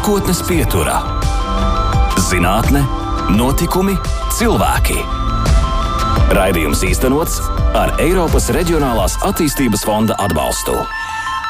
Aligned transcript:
Nākotnes 0.00 0.38
pieturā- 0.48 0.94
zinātne, 2.30 2.80
notikumi, 3.36 3.98
cilvēki. 4.32 4.96
Raidījums 6.32 6.80
īstenots 6.88 7.34
ar 7.76 7.92
Eiropas 8.00 8.48
Reģionālās 8.56 9.18
attīstības 9.28 9.84
fonda 9.84 10.16
atbalstu. 10.24 10.72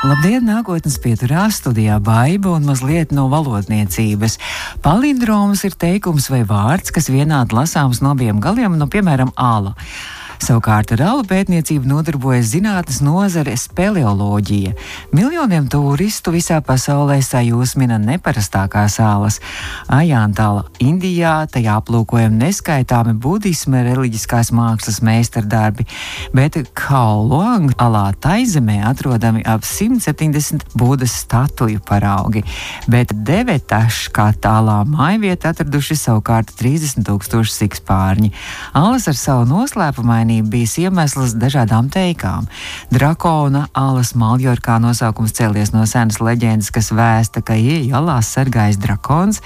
Labdien, 0.02 0.42
nākotnes 0.50 0.98
pieturā 0.98 1.46
studijā 1.54 2.00
baiva 2.02 2.56
un 2.56 2.66
mazliet 2.66 3.14
no 3.14 3.28
valodniecības. 3.30 4.40
Palindroms 4.82 5.62
ir 5.70 5.78
teikums 5.78 6.26
vai 6.34 6.42
vārds, 6.42 6.90
kas 6.90 7.06
vienādi 7.06 7.54
lasāms 7.54 8.02
no 8.02 8.16
abiem 8.16 8.42
galiem, 8.42 8.74
no 8.74 8.90
piemēram, 8.90 9.30
āla. 9.38 9.76
Savukārt 10.40 10.88
ar 10.94 11.02
alu 11.04 11.24
pētniecību 11.28 11.84
nodarbojas 11.84 12.54
zinātnes 12.54 13.02
nozare 13.04 13.52
speleoloģija. 13.60 14.72
Miljoniem 15.12 15.66
turistu 15.68 16.32
visā 16.32 16.62
pasaulē 16.64 17.18
sajūsmina 17.20 17.98
neparastākās 18.00 18.96
salas. 18.96 19.36
Ajantāla 19.92 20.64
Indijā 20.80 21.34
tajā 21.52 21.74
aplūkojam 21.82 22.38
neskaitāmi 22.40 23.12
budisma 23.20 23.82
reliģiskās 23.84 24.48
mākslas 24.56 25.02
meistardarbi, 25.04 25.84
bet 26.32 26.56
Kaoluang 26.72 27.74
alā 27.76 28.06
taizemē 28.24 28.78
atrodami 28.88 29.44
ap 29.44 29.68
170 29.68 30.72
būdas 30.72 31.18
statuju 31.20 31.84
paraugi, 31.84 32.46
bet 32.88 33.12
Devetaš 33.12 34.06
kā 34.16 34.30
tālā 34.32 34.80
mājvieta 34.88 35.52
atraduši 35.52 36.00
savukārt 36.00 36.56
30 36.56 37.04
tūkstoši 37.10 37.56
sikspārņi. 37.58 38.32
Alas 38.80 39.10
ar 39.10 39.20
savu 39.20 39.44
noslēpumaini 39.52 40.29
uzmanību 40.30 40.50
bijis 40.50 40.78
iemesls 40.78 41.34
dažādām 41.34 41.90
teikām. 41.90 42.46
Drakona 42.90 43.66
alas 43.74 44.14
Maljorkā 44.14 44.78
nosaukums 44.78 45.32
cēlies 45.34 45.72
no 45.72 45.86
senas 45.86 46.20
leģendas, 46.20 46.70
kas 46.70 46.90
vēsta, 46.92 47.42
ka 47.42 47.54
iejalās 47.54 48.30
sargājis 48.30 48.78
drakons. 48.78 49.40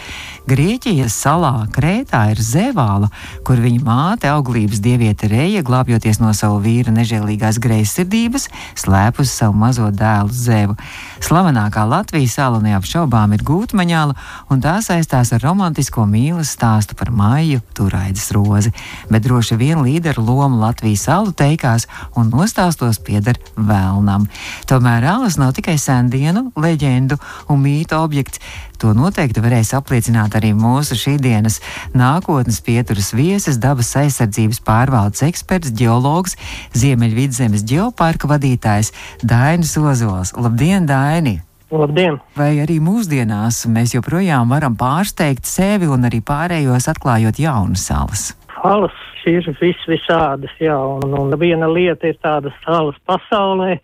Grieķijas 0.47 1.14
salā 1.17 1.67
Krētā 1.73 2.33
ir 2.33 2.41
Zevāla, 2.41 3.08
kur 3.45 3.56
viņa 3.56 3.81
māte 3.84 4.28
auglības 4.28 4.83
dieviete 4.84 5.28
Reja, 5.28 5.62
glābjoties 5.62 6.20
no 6.20 6.33
savu 6.36 6.61
vīra 6.61 6.92
nežēlīgās 6.92 7.58
greizsirdības, 7.58 8.48
slēpus 8.77 9.33
savu 9.33 9.56
mazo 9.56 9.89
dēlu 9.91 10.33
Zevu. 10.33 10.77
Slavenākā 11.25 11.86
Latvijas 11.89 12.36
sala 12.36 12.61
neapšaubām 12.61 13.33
ir 13.33 13.45
Gūtmaņāla, 13.45 14.14
un 14.53 14.61
tā 14.61 14.77
saistās 14.84 15.33
ar 15.33 15.45
romantisko 15.45 16.05
mīlestības 16.05 16.53
stāstu 16.55 16.97
par 16.98 17.11
māju 17.14 17.62
turaidas 17.75 18.28
rozi, 18.34 18.73
bet 19.11 19.25
droši 19.25 19.56
vien 19.61 19.80
līderu 19.84 20.23
lomu 20.25 20.61
Latvijas 20.61 20.73
salu 20.98 21.33
teikās 21.33 21.86
un 22.17 22.30
nostāstos 22.30 22.98
pieder 22.98 23.39
vēlnam. 23.56 24.27
Tomēr 24.67 25.05
alas 25.05 25.39
nav 25.39 25.55
tikai 25.55 25.77
sendienu, 25.78 26.50
leģendu 26.56 27.19
un 27.48 27.62
mītu 27.62 27.97
objekts. 27.98 28.41
To 28.83 28.91
noteikti 28.92 29.41
varēs 29.41 29.70
apliecināt 29.78 30.34
arī 30.34 30.50
mūsu 30.52 30.98
šīsdienas 30.98 31.61
nākotnes 31.95 32.61
pieturas 32.64 33.12
viesis, 33.14 33.61
dabas 33.62 33.95
aizsardzības 33.97 34.61
pārvaldes 34.67 35.22
eksperts, 35.28 35.72
geologs, 35.72 36.36
Ziemeļvidzemes 36.75 37.64
ģeoparka 37.70 38.28
vadītājs 38.28 38.92
Dainis 39.22 39.77
Ozols. 39.78 40.34
Labdien, 40.36 40.86
Daini! 40.91 41.41
Labdien! 41.75 42.20
Vai 42.36 42.58
arī 42.62 42.77
mūsdienās 42.83 43.64
mēs 43.72 43.95
joprojām 43.97 44.52
varam 44.52 44.77
pārsteigt 44.78 45.48
sevi 45.48 45.89
un 45.91 46.06
arī 46.06 46.20
pārējos 46.22 46.91
atklājot 46.92 47.41
jaunas 47.41 47.89
salas? 47.89 48.33
Salas 48.55 48.97
ir 49.28 49.47
vis 49.60 49.80
visādas, 49.88 50.52
jā, 50.62 50.77
un, 50.77 51.14
un 51.19 51.38
viena 51.41 51.69
lieta 51.70 52.10
ir 52.10 52.19
tādas 52.22 52.55
salas 52.64 52.96
pasaulē, 53.08 53.78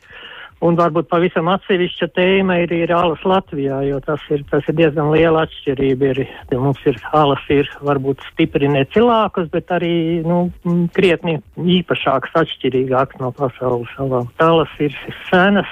un 0.64 0.76
varbūt 0.76 1.08
pavisam 1.08 1.48
atsevišķa 1.52 2.08
tēma 2.16 2.58
ir, 2.64 2.72
ir 2.84 2.92
alas 2.94 3.22
Latvijā, 3.24 3.80
jo 3.88 4.00
tas 4.04 4.24
ir, 4.32 4.44
tas 4.50 4.66
ir 4.68 4.76
diezgan 4.78 5.10
liela 5.14 5.46
atšķirība. 5.46 6.10
Ir, 6.12 6.22
mums 6.60 6.80
ir 6.88 7.00
alas 7.16 7.44
ir 7.52 7.70
varbūt 7.84 8.24
stipri 8.30 8.68
necilākas, 8.72 9.48
bet 9.52 9.72
arī, 9.74 9.94
nu, 10.26 10.42
krietni 10.96 11.38
īpašākas, 11.80 12.36
atšķirīgākas 12.44 13.22
no 13.24 13.32
pasaules 13.36 13.92
salām. 13.96 14.28
Alas 14.44 14.74
ir 14.84 14.96
senas, 15.30 15.70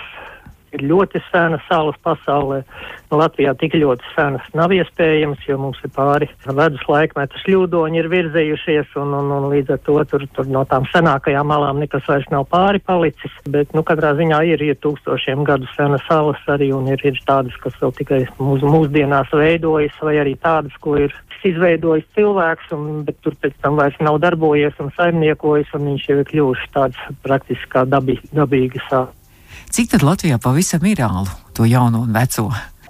ir 0.76 0.84
ļoti 0.90 1.22
senas 1.30 1.64
salas 1.68 1.96
pasaulē. 2.04 2.62
Latvijā 3.08 3.54
tik 3.56 3.76
ļoti 3.78 4.04
senas 4.14 4.44
nav 4.58 4.72
iespējams, 4.76 5.44
jo 5.48 5.56
mums 5.60 5.78
ir 5.84 5.92
pāri 5.94 6.28
ledus 6.46 6.84
laikmetu 6.88 7.40
šļūdoņi 7.44 8.00
ir 8.02 8.10
virzējušies, 8.12 8.92
un, 9.00 9.14
un, 9.16 9.30
un 9.38 9.48
līdz 9.52 9.76
ar 9.76 9.80
to 9.86 9.96
tur, 10.10 10.26
tur 10.36 10.50
no 10.52 10.64
tām 10.68 10.84
senākajām 10.92 11.48
malām 11.48 11.80
nekas 11.82 12.04
vairs 12.08 12.28
nav 12.34 12.48
pāri 12.52 12.82
palicis. 12.84 13.32
Bet, 13.48 13.72
nu, 13.76 13.84
katrā 13.86 14.12
ziņā 14.18 14.42
ir, 14.52 14.64
ir 14.64 14.80
tūkstošiem 14.84 15.46
gadu 15.48 15.68
senas 15.76 16.04
salas 16.08 16.42
arī, 16.52 16.70
un 16.76 16.90
ir, 16.92 17.00
ir 17.08 17.20
tādas, 17.28 17.56
kas 17.62 17.76
vēl 17.80 17.94
tikai 18.02 18.20
mūs, 18.36 18.66
mūsdienās 18.66 19.32
veidojas, 19.32 19.96
vai 20.04 20.18
arī 20.20 20.36
tādas, 20.42 20.76
ko 20.84 20.98
ir 21.00 21.14
izveidojis 21.46 22.06
cilvēks, 22.16 22.72
un, 22.74 23.04
bet 23.06 23.20
tur 23.24 23.36
pēc 23.40 23.54
tam 23.62 23.78
vairs 23.78 23.98
nav 24.02 24.18
darbojies 24.24 24.78
un 24.82 24.90
saimniekojis, 24.96 25.70
un 25.78 25.92
viņš 25.92 26.08
jau 26.10 26.18
ir 26.18 26.28
kļuvuši 26.32 26.72
tāds 26.74 27.06
praktiski 27.24 27.70
kā 27.72 27.86
dabī, 27.88 28.18
dabīgi 28.34 28.82
sāls. 28.88 29.14
Cik 29.74 29.92
tad 29.92 30.04
Latvijā 30.06 30.38
pavisam 30.42 30.84
ir 30.88 31.02
ālu, 31.04 31.28
to 31.54 31.66
jauno 31.68 32.04
un 32.06 32.14
veco? 32.16 32.48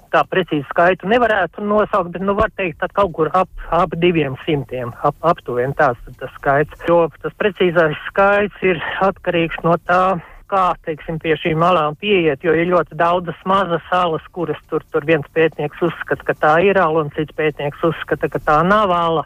Tā 0.09 0.23
precīzi 0.25 0.65
skaitu 0.71 1.09
nevarētu 1.09 1.61
nosaukt, 1.61 2.09
bet, 2.15 2.23
nu, 2.25 2.33
var 2.37 2.49
teikt, 2.57 2.79
ka 2.81 2.87
kaut 2.97 3.13
kur 3.17 3.29
ap, 3.37 3.49
ap 3.69 3.93
diviem 4.01 4.37
simtiem, 4.45 4.93
ap, 5.05 5.17
aptuveni 5.21 5.77
tāds 5.77 6.01
tas 6.17 6.33
skaits. 6.39 6.85
Jo 6.89 7.03
tas 7.21 7.35
precīzais 7.37 7.97
skaits 8.07 8.65
ir 8.65 8.81
atkarīgs 9.05 9.61
no 9.65 9.77
tā, 9.85 10.17
kā, 10.49 10.65
teiksim, 10.85 11.19
pie 11.21 11.35
šīm 11.39 11.59
malām 11.61 11.97
pieiet, 11.99 12.43
jo 12.43 12.53
ir 12.55 12.69
ļoti 12.71 12.97
daudzas 12.99 13.37
mazas 13.49 13.83
salas, 13.89 14.25
kuras 14.35 14.59
tur, 14.71 14.83
tur 14.93 15.05
viens 15.07 15.25
pētnieks 15.35 15.81
uzskata, 15.85 16.25
ka 16.27 16.35
tā 16.37 16.53
ir 16.65 16.79
ala, 16.81 17.05
un 17.05 17.13
cits 17.15 17.35
pētnieks 17.37 17.83
uzskata, 17.91 18.29
ka 18.31 18.41
tā 18.43 18.59
nav 18.67 18.93
ala. 18.95 19.25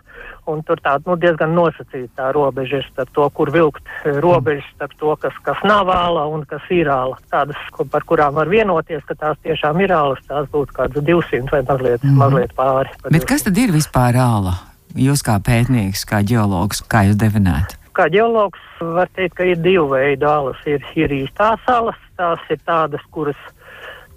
Un 0.52 0.60
tur 0.68 0.76
tā 0.84 0.98
nu, 1.06 1.16
diezgan 1.16 1.54
nosacīta 1.56 2.34
robeža 2.36 2.82
ir 2.82 2.88
starp 2.90 3.14
to, 3.16 3.28
kur 3.38 3.52
vilkt 3.54 3.86
robežas 4.04 4.66
starp 4.74 4.96
to, 5.00 5.14
kas, 5.22 5.38
kas 5.46 5.62
nav 5.64 5.88
āla 5.94 6.26
un 6.28 6.44
kas 6.48 6.66
ir 6.76 6.90
āla. 6.92 7.16
Tādas, 7.32 7.60
par 7.94 8.04
kurām 8.10 8.36
var 8.36 8.52
vienoties, 8.52 9.06
ka 9.08 9.16
tās 9.16 9.40
tiešām 9.48 9.80
ir 9.86 9.96
ālas, 9.96 10.20
tās 10.28 10.50
būtu 10.52 10.76
kādas 10.76 11.08
200 11.08 11.48
vai 11.54 11.64
mazliet, 11.70 12.04
mm. 12.04 12.20
mazliet 12.20 12.56
pāri. 12.60 12.92
Bet 13.08 13.30
kas 13.30 13.48
tad 13.48 13.62
ir 13.64 13.72
vispār 13.72 14.20
āla? 14.20 14.58
Jūs 15.00 15.24
kā 15.26 15.40
pētnieks, 15.42 16.04
kā 16.06 16.20
ģeologs, 16.28 16.84
kā 16.92 17.08
jūs 17.08 17.18
definētu? 17.24 17.83
Kā 17.94 18.08
ģeologs 18.10 18.62
var 18.82 19.10
teikt, 19.14 19.36
ka 19.38 19.46
ir 19.46 19.60
divi 19.62 19.84
veidi 19.92 20.26
alas. 20.26 20.58
Ir, 20.70 20.82
ir 20.98 21.14
īstās 21.14 21.62
alas, 21.70 22.00
tās 22.18 22.42
ir 22.50 22.62
tādas, 22.66 23.04
kuras, 23.14 23.40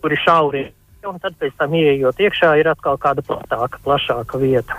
kur 0.00 0.14
ir 0.14 0.22
šauri, 0.24 0.64
un 1.06 1.20
tad 1.22 1.36
tam 1.58 1.74
ieejot 1.76 2.18
iekšā 2.24 2.54
ir 2.60 2.70
atkal 2.72 2.96
kāda 3.00 3.24
platāka, 3.26 3.80
plašāka 3.84 4.40
vieta. 4.40 4.78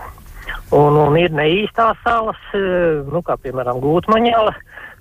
Un, 0.73 0.97
un 0.99 1.15
ir 1.19 1.31
neīstās 1.31 1.99
salas, 2.03 2.39
nu, 2.53 3.21
kā 3.23 3.37
piemēram 3.43 3.79
gūtmaņēla, 3.83 4.53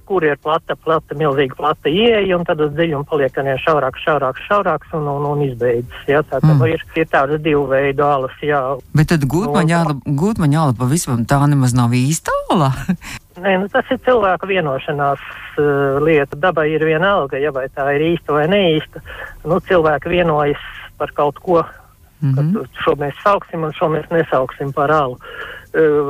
kur 0.06 0.23
ir 0.23 0.39
plata, 0.39 0.77
plata, 0.79 1.17
milzīga 1.19 1.56
plata 1.59 1.91
ieeja, 1.91 2.37
un 2.37 2.45
tad 2.47 2.61
uz 2.62 2.71
dziļumu 2.77 3.09
paliek 3.11 3.41
vien 3.41 3.59
šaurāks, 3.65 4.05
šaurāks, 4.06 4.45
šaurāks 4.47 4.95
un, 4.95 5.09
un, 5.11 5.27
un 5.33 5.45
izbeidzas. 5.49 6.05
Jā, 6.06 6.23
tā 6.31 6.39
mm. 6.45 6.62
ir, 6.71 6.85
ir 6.95 7.11
tādas 7.11 7.43
divu 7.43 7.65
veidu 7.73 8.06
alas, 8.06 8.39
jā. 8.45 8.62
Bet 8.95 9.11
tad 9.11 9.27
gūtmaņāla, 9.27 9.99
gūtmaņāla 10.06 10.79
pavisam 10.79 11.27
tā 11.27 11.43
nemaz 11.51 11.75
nav 11.75 11.97
īsta 11.99 12.35
ala? 12.55 12.75
Nē, 13.37 13.57
nu, 13.61 13.69
tas 13.69 13.89
ir 13.93 13.99
cilvēku 14.07 14.49
vienošanās 14.49 15.21
uh, 15.61 15.99
lieta. 16.01 16.39
Dabai 16.41 16.71
ir 16.73 16.85
viena 16.89 17.13
alga, 17.19 17.41
ja 17.41 17.53
vai 17.53 17.67
tā 17.69 17.85
ir 17.97 18.07
īsta 18.15 18.33
vai 18.33 18.47
neīsta. 18.49 19.03
Nu, 19.45 19.61
cilvēki 19.61 20.13
vienojas 20.15 20.63
par 20.97 21.13
kaut 21.17 21.43
ko, 21.45 21.61
mm 22.21 22.32
-hmm. 22.34 22.66
šo 22.84 22.97
mēs 23.00 23.22
sauksim 23.22 23.65
un 23.65 23.72
šo 23.72 23.88
mēs 23.88 24.10
nesauksim 24.10 24.72
par 24.72 24.91
alu. 24.91 25.15
Uh, 25.15 25.66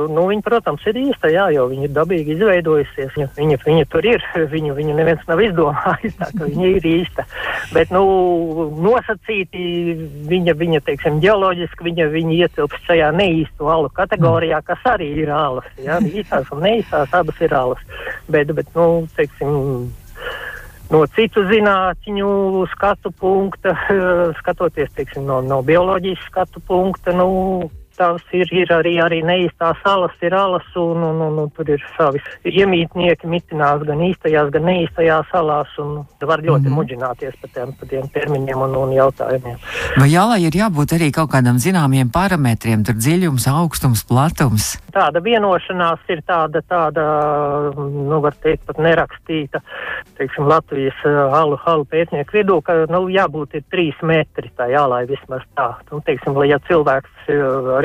nu, 0.09 0.23
viņa, 0.29 0.43
protams, 0.45 0.83
ir 0.87 0.95
īsta, 1.01 1.29
jā, 1.31 1.47
jo 1.51 1.65
viņa 1.67 1.87
ir 1.87 1.93
dabīgi 1.95 2.35
izveidojusies. 2.35 3.11
Viņa, 3.15 3.27
viņa, 3.35 3.57
viņa 3.65 3.85
tur 3.91 4.05
ir, 4.07 4.23
viņu, 4.53 4.75
viņu 4.77 4.95
neviens 4.95 5.25
nav 5.27 5.41
izdomājis, 5.43 6.15
tā 6.19 6.29
ka 6.31 6.47
viņa 6.47 6.69
ir 6.77 6.87
īsta. 6.87 7.25
Bet, 7.73 7.91
nu, 7.91 8.03
nosacīti 8.85 9.97
viņa, 10.31 10.55
viņa 10.61 10.81
teiksim, 10.87 11.19
ģeoloģiski, 11.23 11.87
viņa, 11.89 12.09
viņa 12.15 12.39
ietilpst 12.47 12.87
šajā 12.87 13.11
neīstu 13.17 13.67
alu 13.71 13.91
kategorijā, 13.97 14.61
kas 14.67 14.87
arī 14.93 15.11
ir 15.23 15.33
alas. 15.35 15.67
Jā, 15.83 15.99
īstās 15.99 16.51
un 16.55 16.63
neīstās 16.63 17.15
abas 17.17 17.41
ir 17.43 17.55
alas. 17.57 17.83
Bet, 18.31 18.53
bet 18.55 18.71
nu, 18.75 19.07
teiksim, 19.19 19.91
no 20.93 21.01
citu 21.15 21.43
zinātņu 21.49 22.29
skatu 22.73 23.11
punkta, 23.11 23.75
skatoties 24.39 24.93
teiksim, 24.95 25.25
no, 25.27 25.41
no 25.41 25.61
bioloģijas 25.65 26.23
skatu 26.29 26.63
punkta, 26.67 27.15
nu, 27.15 27.69
tās 27.97 28.23
ir, 28.35 28.49
ir 28.55 28.71
arī, 28.73 28.97
arī 29.03 29.21
neīstās 29.25 29.79
salas, 29.83 30.15
ir 30.21 30.35
alas, 30.37 30.67
un, 30.79 31.03
un, 31.09 31.21
un, 31.27 31.39
un 31.43 31.51
tur 31.55 31.69
ir 31.73 31.83
savi 31.97 32.21
iemītnieki 32.47 33.29
mitinās 33.29 33.83
gan 33.87 34.01
īstajās, 34.07 34.51
gan 34.53 34.67
neīstajās 34.69 35.29
salās, 35.33 35.73
un 35.81 36.03
var 36.21 36.43
ļoti 36.43 36.69
mm 36.69 36.77
muģināties 36.77 37.37
par 37.41 37.49
tiem, 37.55 37.71
par 37.79 37.89
tiem 37.89 38.05
termiņiem 38.13 38.61
un, 38.67 38.75
un 38.77 38.91
jautājumiem. 38.93 39.57
Vai 39.97 40.09
jālai 40.11 40.39
ir 40.45 40.57
jābūt 40.59 40.93
arī 40.97 41.09
kaut 41.15 41.31
kādam 41.33 41.57
zināmiem 41.61 42.11
parametriem, 42.13 42.83
tur 42.85 42.97
dziļums, 42.99 43.47
augstums, 43.49 44.03
platums? 44.07 44.75
Tāda 44.93 45.21
vienošanās 45.25 46.03
ir 46.13 46.21
tāda, 46.27 46.61
tāda, 46.69 47.05
nu, 47.77 48.19
var 48.21 48.37
teikt, 48.43 48.65
pat 48.69 48.81
nerakstīta, 48.81 49.61
teiksim, 50.19 50.47
Latvijas 50.49 51.01
halu, 51.33 51.57
halu 51.65 51.87
pētnieku 51.89 52.39
vidū, 52.39 52.59
ka, 52.65 52.83
nu, 52.93 53.07
jābūt 53.13 53.57
ir 53.57 53.65
trīs 53.73 53.97
metri 54.05 54.51
tā 54.57 54.69
jālai 54.71 55.03
vismaz 55.09 55.45
tā. 55.57 55.71
Nu, 55.91 56.01
teiksim, 56.05 56.37
lai 56.37 56.51
ja 56.51 56.61
cilvēks 56.69 57.31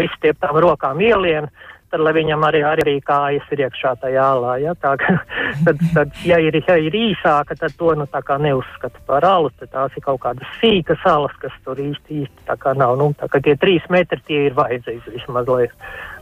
ar 0.02 0.08
izstieptām 0.10 0.58
rokām 0.62 1.00
ielien, 1.00 1.48
tad 1.92 2.00
lai 2.00 2.14
viņam 2.16 2.44
arī, 2.48 2.62
arī 2.64 2.94
kājas 3.04 3.48
ir 3.52 3.66
iekšā 3.66 3.94
tajā 4.00 4.22
ālā. 4.34 4.56
Ja? 4.62 4.74
Tā, 4.80 4.94
ka, 5.00 5.18
tad, 5.66 5.82
tad, 5.94 6.14
ja 6.26 6.38
ir, 6.40 6.56
ja 6.66 6.78
ir 6.80 6.96
īsāka, 6.96 7.56
tad 7.58 7.76
to 7.78 7.92
nu, 7.98 8.06
neuzskata 8.46 9.04
par 9.06 9.26
alu. 9.28 9.52
Tās 9.60 9.92
ir 9.96 10.06
kaut 10.06 10.22
kādas 10.24 10.56
sīkas 10.60 11.04
alas, 11.08 11.34
kas 11.42 11.52
tur 11.64 11.78
īsti, 11.78 12.24
īsti 12.24 12.78
nav. 12.80 12.96
Nu, 13.00 13.12
tā 13.20 13.28
kā 13.28 13.42
tie 13.44 13.56
trīs 13.60 13.84
metri 13.90 14.20
tie 14.26 14.46
ir 14.48 14.56
vajadzīgi 14.58 15.18
vismaz, 15.18 15.48
lai, 15.48 15.68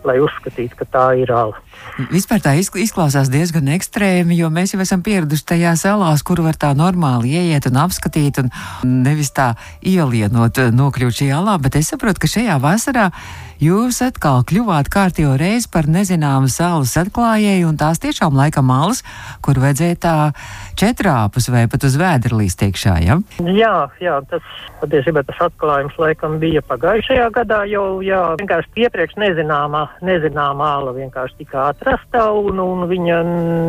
lai 0.09 0.19
uzskatītu, 0.23 0.79
ka 0.79 0.87
tā 0.89 1.05
ir 1.21 1.33
ala. 1.35 1.59
Vispār 2.11 2.41
tā 2.45 2.55
izklausās 2.61 3.31
diezgan 3.33 3.69
ekstrēmi, 3.75 4.39
jo 4.39 4.49
mēs 4.53 4.75
jau 4.75 4.81
esam 4.85 5.03
pieraduši 5.05 5.47
tajās 5.53 5.85
salās, 5.85 6.25
kur 6.27 6.43
var 6.45 6.57
tā 6.61 6.73
normāli 6.77 7.35
ieiet 7.37 7.69
un 7.71 7.81
apskatīt, 7.83 8.41
un 8.43 8.51
nevis 9.05 9.33
tā 9.37 9.53
ielienot, 9.85 10.63
nokļūt 10.77 11.23
šajā 11.23 11.39
alā, 11.41 11.59
bet 11.63 11.79
es 11.81 11.93
saprotu, 11.93 12.23
ka 12.23 12.31
šajā 12.31 12.59
vasarā 12.63 13.11
jūs 13.61 14.01
atkal 14.05 14.41
kļuvāt 14.49 14.89
kārtīgi 14.93 15.37
reizi 15.41 15.69
par 15.73 15.89
nezināmu 15.91 16.49
salas 16.53 16.97
atklājēju, 17.01 17.69
un 17.69 17.79
tās 17.81 18.01
tiešām 18.01 18.37
laikam 18.39 18.71
malas, 18.71 19.03
kur 19.45 19.61
vajadzēja 19.61 20.01
tā 20.01 20.17
četrāpus 20.81 21.51
vai 21.53 21.67
pat 21.69 21.85
uz 21.85 21.99
vēderlīs 22.01 22.57
tiekšā, 22.61 22.97
ja? 23.05 23.19
Jā, 23.45 23.75
jā, 24.01 24.17
tas 24.31 24.47
patiesībā 24.81 25.25
tas 25.29 25.43
atklājums 25.51 25.99
laikam 26.01 26.39
bija 26.41 26.65
pagājušajā 26.65 27.29
gadā, 27.37 27.63
jau, 27.69 28.01
jā, 28.05 28.23
vienkārši 28.41 28.87
iepriekš 28.87 29.19
nezināmā, 29.21 29.87
nezināmā 30.05 30.69
āla 30.79 30.95
vienkārši 30.97 31.41
tika 31.43 31.67
atrasta, 31.71 32.27
un, 32.37 32.61
un 32.63 32.87
viņa 32.91 33.19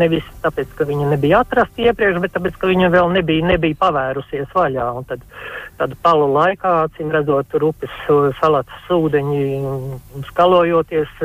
nevis 0.01 0.27
tāpēc, 0.43 0.71
ka 0.77 0.87
viņa 0.89 1.09
nebija 1.13 1.41
atrasta 1.45 1.83
iepriekš, 1.87 2.21
bet 2.23 2.35
tāpēc, 2.37 2.59
ka 2.61 2.69
viņa 2.71 2.91
vēl 2.93 3.11
nebija, 3.17 3.47
nebija 3.53 3.79
pavērusies 3.81 4.53
vaļā, 4.55 4.87
un 4.99 5.07
tad, 5.09 5.25
tad 5.81 5.97
palu 6.05 6.29
laikā, 6.35 6.75
cim 6.97 7.11
redzot, 7.13 7.49
tur 7.51 7.69
upes 7.71 7.99
salats 8.39 8.93
ūdeņi 8.93 9.43
skalojoties, 10.31 11.19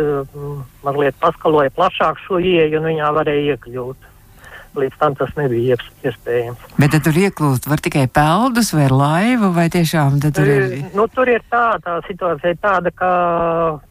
mazliet 0.87 1.16
paskaloja 1.22 1.75
plašāk 1.76 2.20
šo 2.26 2.43
ieeju, 2.43 2.81
un 2.81 2.93
viņā 2.94 3.14
varēja 3.20 3.56
iekļūt 3.56 4.12
līdz 4.81 4.99
tam 5.00 5.17
tas 5.19 5.32
nebija 5.38 5.76
iespējams. 6.05 6.64
Bet 6.81 6.94
tad 6.94 7.06
tur 7.06 7.19
ieklūst 7.20 7.69
var 7.70 7.82
tikai 7.84 8.06
peldus 8.12 8.73
vai 8.76 8.88
laivu, 8.93 9.52
vai 9.56 9.69
tiešām 9.73 10.19
tur 10.26 10.50
ir? 10.50 10.67
Nu, 10.96 11.08
tur 11.12 11.31
ir 11.32 11.44
tā, 11.52 11.78
tā 11.84 11.99
situācija 12.08 12.58
tāda, 12.62 12.93
ka 12.94 13.12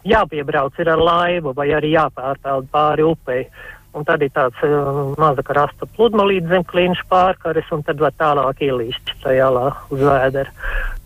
jāpiebrauc 0.08 0.78
ir 0.82 0.92
ar 0.96 1.02
laivu 1.02 1.56
vai 1.58 1.70
arī 1.76 1.96
jāpārpeld 1.96 2.70
pāri 2.74 3.08
upei. 3.08 3.48
Un 3.96 4.04
tad 4.04 4.24
ir 4.26 4.32
tāds 4.36 4.60
uh, 4.68 5.14
maza 5.16 5.44
krasta 5.46 5.88
pludmalīte 5.96 6.52
zem 6.52 6.66
klīņša 6.68 7.06
pārkares, 7.08 7.70
un 7.72 7.84
tad 7.88 8.02
var 8.04 8.12
tālāk 8.20 8.66
ielīst 8.68 9.14
tajā 9.24 9.48
alā 9.48 9.70
uz 9.88 10.04
vēdera. 10.04 10.52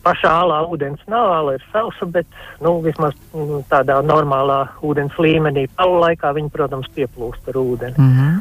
Pašā 0.01 0.31
alā 0.41 0.63
ūdens 0.71 1.03
nav, 1.11 1.29
ala 1.35 1.53
ir 1.57 1.65
sausa, 1.69 2.07
bet, 2.09 2.25
nu, 2.65 2.79
vismaz 2.81 3.13
mm, 3.35 3.67
tādā 3.69 3.99
normālā 4.01 4.63
ūdens 4.81 5.17
līmenī. 5.21 5.67
Palu 5.77 5.99
laikā 6.01 6.31
viņi, 6.39 6.49
protams, 6.55 6.89
pieplūst 6.95 7.51
ar 7.51 7.61
ūdeni. 7.61 7.97
Mm 7.99 8.15
-hmm. 8.15 8.39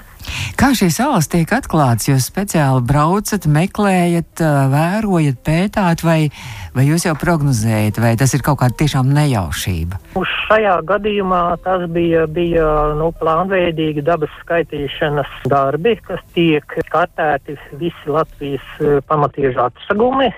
Kā 0.58 0.72
šīs 0.74 0.96
salas 0.98 1.28
tiek 1.30 1.52
atklātas? 1.54 2.08
Jūs 2.08 2.24
speciāli 2.32 2.82
braucat, 2.82 3.44
meklējat, 3.46 4.40
vērojat, 4.72 5.36
pētāt, 5.46 6.02
vai, 6.02 6.32
vai 6.74 6.86
jūs 6.88 7.04
jau 7.06 7.12
prognozējat, 7.14 8.00
vai 8.02 8.16
tas 8.18 8.34
ir 8.34 8.42
kaut 8.42 8.58
kāda 8.58 8.74
tiešām 8.80 9.12
nejaušība? 9.14 10.00
Uz 10.18 10.32
šajā 10.48 10.80
gadījumā 10.88 11.42
tas 11.62 11.84
bija, 11.94 12.24
bija 12.26 12.66
nu, 12.98 13.12
plānveidīgi 13.20 14.02
dabas 14.02 14.34
skaitīšanas 14.40 15.30
darbi, 15.46 15.94
kas 16.02 16.24
tiek 16.34 16.74
kartēti 16.90 17.54
visi 17.78 18.10
Latvijas 18.10 18.66
pamatiežu 19.06 19.62
atsagumi 19.62 20.32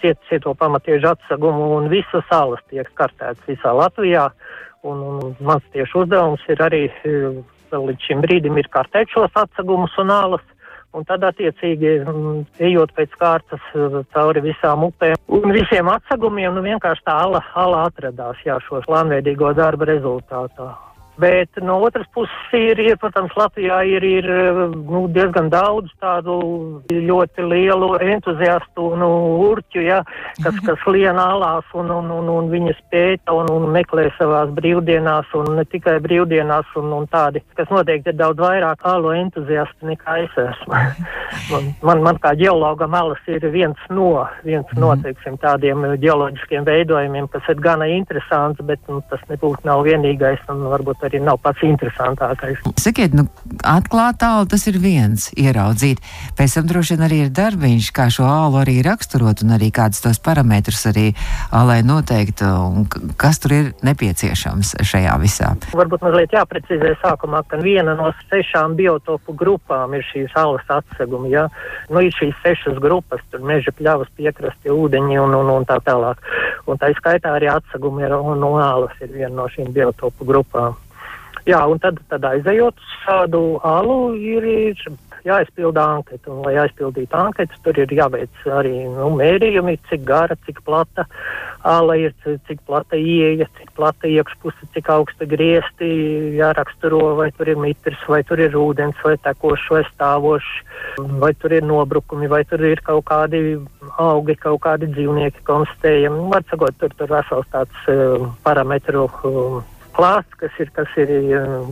ciet, 0.00 0.16
cieto 0.30 0.54
pamatiežu 0.56 1.10
atsagumu 1.12 1.74
un 1.76 1.90
visas 1.92 2.24
salas 2.30 2.62
tiek 2.70 2.88
kartētas 2.96 3.44
visā 3.50 3.74
Latvijā. 3.76 4.30
Un, 4.86 5.02
un 5.02 5.36
mans 5.44 5.64
tieši 5.74 5.98
uzdevums 5.98 6.48
ir 6.48 6.60
arī 6.62 6.86
līdz 7.72 8.06
šim 8.08 8.22
brīdim 8.24 8.58
ir 8.60 8.68
kārtēt 8.72 9.10
šos 9.14 9.34
atsegumus 9.34 9.96
un 10.02 10.12
ālas. 10.14 10.44
Un 10.96 11.04
tad, 11.04 11.26
attiecīgi, 11.28 11.90
mm, 12.06 12.36
ejot 12.64 12.94
pēc 12.96 13.12
kārtas 13.20 13.64
eh, 13.76 13.98
cauri 14.14 14.40
visām 14.46 14.86
upēm 14.86 15.18
un 15.28 15.52
visiem 15.52 15.90
atsegumiem, 15.92 16.54
nu 16.56 16.62
vienkārši 16.64 17.04
tā 17.04 17.18
ala, 17.26 17.42
ala 17.54 17.84
atradās 17.90 18.40
jā, 18.46 18.56
šo 18.64 18.80
plānveidīgo 18.86 19.52
darba 19.58 19.90
rezultātā. 19.90 20.70
Bet 21.16 21.56
no 21.62 21.78
otras 21.80 22.06
puses 22.12 22.52
ir, 22.52 22.76
ir 22.80 22.98
protams, 23.00 23.32
Latvijā 23.38 23.78
ir, 23.88 24.04
ir 24.04 24.26
nu, 24.74 25.06
diezgan 25.08 25.48
daudz 25.48 25.88
tādu 26.02 26.36
ļoti 26.92 27.46
lielu 27.48 27.88
entuziastu 28.04 28.90
un 28.92 29.00
nu, 29.00 29.08
urķu, 29.46 29.80
ja, 29.80 30.02
kas, 30.44 30.58
kas 30.66 30.84
lien 30.92 31.16
alās 31.16 31.64
un, 31.72 31.88
un, 31.94 32.10
un, 32.12 32.28
un 32.34 32.50
viņas 32.52 32.82
pēta 32.92 33.32
un, 33.32 33.48
un 33.54 33.64
meklē 33.72 34.10
savās 34.18 34.52
brīvdienās 34.58 35.32
un 35.40 35.54
ne 35.56 35.64
tikai 35.72 35.96
brīvdienās 36.04 36.76
un, 36.76 36.92
un 36.98 37.08
tādi, 37.08 37.40
kas 37.56 37.72
noteikti 37.72 38.12
ir 38.12 38.20
daudz 38.20 38.44
vairāk 38.44 38.84
alu 38.84 39.14
entuziasti 39.16 39.88
nekā 39.88 40.18
es 40.26 40.36
esmu. 40.44 40.82
man, 41.54 41.72
man, 41.80 42.04
man 42.10 42.20
kā 42.20 42.34
ģeologam 42.36 42.92
alas 42.98 43.24
ir 43.32 43.48
viens 43.56 43.88
no, 43.88 44.26
viens 44.44 44.68
no, 44.76 44.92
mhm. 44.92 45.06
teiksim, 45.08 45.40
tādiem 45.40 45.88
ģeoloģiskiem 46.04 46.68
veidojumiem, 46.68 47.32
kas 47.32 47.48
ir 47.48 47.64
gana 47.64 47.88
interesants, 47.88 48.60
bet 48.68 48.84
nu, 48.92 49.00
tas 49.08 49.24
nebūtu 49.32 49.64
nav 49.64 49.86
vienīgais 49.88 50.44
un 50.52 50.66
varbūt 50.76 51.05
arī 51.06 51.20
nav 51.24 51.40
pats 51.42 51.62
interesantākais. 51.66 52.62
Sakiet, 52.80 53.14
nu, 53.16 53.26
atklāt 53.64 54.20
tālu 54.22 54.48
tas 54.50 54.66
ir 54.70 54.78
viens 54.82 55.28
ieraudzīt. 55.36 56.02
Pēc 56.38 56.58
tam 56.58 56.68
droši 56.70 56.96
vien 56.96 57.06
arī 57.06 57.20
ir 57.24 57.32
darbiņš, 57.34 57.90
kā 57.96 58.08
šo 58.12 58.26
ālu 58.28 58.60
arī 58.62 58.78
raksturot 58.86 59.42
un 59.44 59.56
arī 59.56 59.70
kādus 59.74 60.02
tos 60.04 60.20
parametrus 60.22 60.84
arī, 60.90 61.06
lai 61.52 61.80
noteiktu, 61.86 62.50
kas 63.20 63.40
tur 63.42 63.56
ir 63.56 63.72
nepieciešams 63.86 64.76
šajā 64.86 65.16
visā. 65.22 65.52
Varbūt 65.76 66.04
mazliet 66.06 66.34
jāprecizē 66.36 66.94
sākumā, 67.02 67.42
ka 67.48 67.60
viena 67.62 67.96
no 67.98 68.12
sešām 68.30 68.76
biotopu 68.78 69.34
grupām 69.36 69.94
ir 69.96 70.04
šīs 70.10 70.34
alas 70.38 70.66
atsegumi. 70.78 71.32
Ja? 71.34 71.46
Nu, 71.90 72.02
ir 72.04 72.14
šīs 72.16 72.36
sešas 72.44 72.80
grupas, 72.82 73.22
tur 73.30 73.44
meža 73.46 73.74
pļavas, 73.76 74.10
piekrasti, 74.18 74.72
ūdeņi 74.72 75.20
un, 75.22 75.36
un, 75.40 75.52
un 75.58 75.68
tā 75.68 75.78
tālāk. 75.84 76.22
Un 76.66 76.80
tā 76.80 76.90
skaitā 76.98 77.36
arī 77.36 77.50
atsegumi 77.52 78.06
ir, 78.06 78.16
un, 78.16 78.42
un 78.42 78.62
ālas 78.62 78.96
ir 79.04 79.12
viena 79.14 79.34
no 79.36 79.48
šīm 79.52 79.72
biotopu 79.76 80.26
grupām. 80.28 80.76
Jā, 81.46 81.60
un 81.70 81.78
tad, 81.78 82.00
tad 82.10 82.24
aizejot 82.26 82.80
uz 82.82 82.94
šādu 83.04 83.40
alu, 83.62 83.98
ir, 84.18 84.42
ir 84.42 84.80
jāizpilda 85.26 85.84
anketa. 85.96 86.30
Un, 86.32 86.40
lai 86.46 86.56
aizpildītu 86.64 87.14
anketu, 87.18 87.58
tur 87.62 87.78
ir 87.82 87.92
jāveic 87.94 88.40
arī 88.50 88.74
nu, 88.90 89.12
mērījumi, 89.18 89.76
cik 89.90 90.02
gara, 90.08 90.36
cik 90.46 90.62
plata 90.66 91.06
ala 91.66 91.96
ir, 91.98 92.14
cik 92.24 92.64
plata 92.66 92.98
ieeja, 92.98 93.48
cik 93.58 93.70
plata 93.78 94.10
iekšpuse, 94.10 94.68
cik 94.74 94.90
augsta 94.94 95.26
griesti, 95.30 95.90
jāraksturo, 96.38 97.14
vai 97.18 97.30
tur 97.38 97.50
ir 97.50 97.62
mitrs, 97.62 98.02
vai 98.10 98.22
tur 98.26 98.42
ir 98.42 98.54
ūdens, 98.58 98.98
vai 99.06 99.16
tekošs, 99.22 99.68
vai 99.74 99.84
stāvošs, 99.92 100.50
vai 101.22 101.32
tur 101.38 101.54
ir 101.54 101.66
nobrukumi, 101.66 102.30
vai 102.30 102.44
tur 102.46 102.62
ir 102.66 102.82
kaut 102.86 103.06
kādi 103.10 103.60
augi, 104.02 104.38
kaut 104.42 104.62
kādi 104.66 104.90
dzīvnieki 104.94 105.46
konstatējami. 105.46 106.26
Var 106.34 106.50
sakot, 106.50 106.78
tur, 106.82 106.98
tur 106.98 107.14
vesels 107.18 107.50
tāds 107.54 107.90
uh, 107.94 108.28
parametru. 108.46 109.08
Uh, 109.22 109.64
klāsts, 109.96 110.36
kas 110.40 110.60
ir, 110.62 110.70
kas 110.76 110.92
ir 111.00 111.12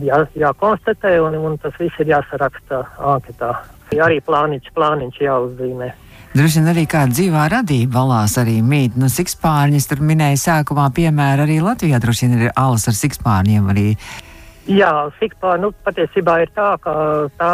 jā, 0.03 0.23
jākonstatē, 0.35 1.15
un, 1.23 1.37
un 1.37 1.59
tas 1.61 1.75
viss 1.79 2.01
ir 2.01 2.11
jāsaraksta 2.13 2.81
anketā. 3.13 3.53
Arī 3.95 4.19
plāniņš, 4.25 4.73
plāniņš 4.75 5.21
jāuzzīmē. 5.21 5.91
Droši 6.35 6.59
vien 6.59 6.67
arī 6.67 6.81
kāda 6.91 7.15
dzīvā 7.15 7.45
radība 7.53 8.01
valās 8.01 8.33
arī 8.41 8.57
mīt. 8.59 8.97
Nu, 8.99 9.07
sikspārņas 9.07 9.85
tur 9.87 10.01
minēja 10.03 10.41
sākumā, 10.41 10.89
piemēram, 10.97 11.45
arī 11.45 11.61
Latvijā 11.63 12.01
droši 12.03 12.27
vien 12.27 12.41
ir 12.41 12.55
alas 12.59 12.89
ar 12.91 12.97
sikspārņiem 12.97 13.69
arī. 13.71 13.85
Jā, 14.65 15.11
sikspār, 15.19 15.59
nu, 15.61 15.69
patiesībā 15.85 16.39
ir 16.41 16.49
tā, 16.55 16.71
ka 16.81 16.91
tā 17.37 17.49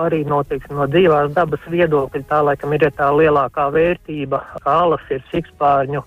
arī 0.00 0.22
notiek 0.24 0.62
no 0.72 0.86
dzīvās 0.88 1.34
dabas 1.36 1.64
viedokļa. 1.68 2.22
Tā 2.30 2.38
laikam 2.46 2.72
ir 2.72 2.86
tā 2.96 3.10
lielākā 3.12 3.66
vērtība, 3.74 4.40
alas 4.64 5.02
ir 5.12 5.20
sikspārņu 5.28 6.00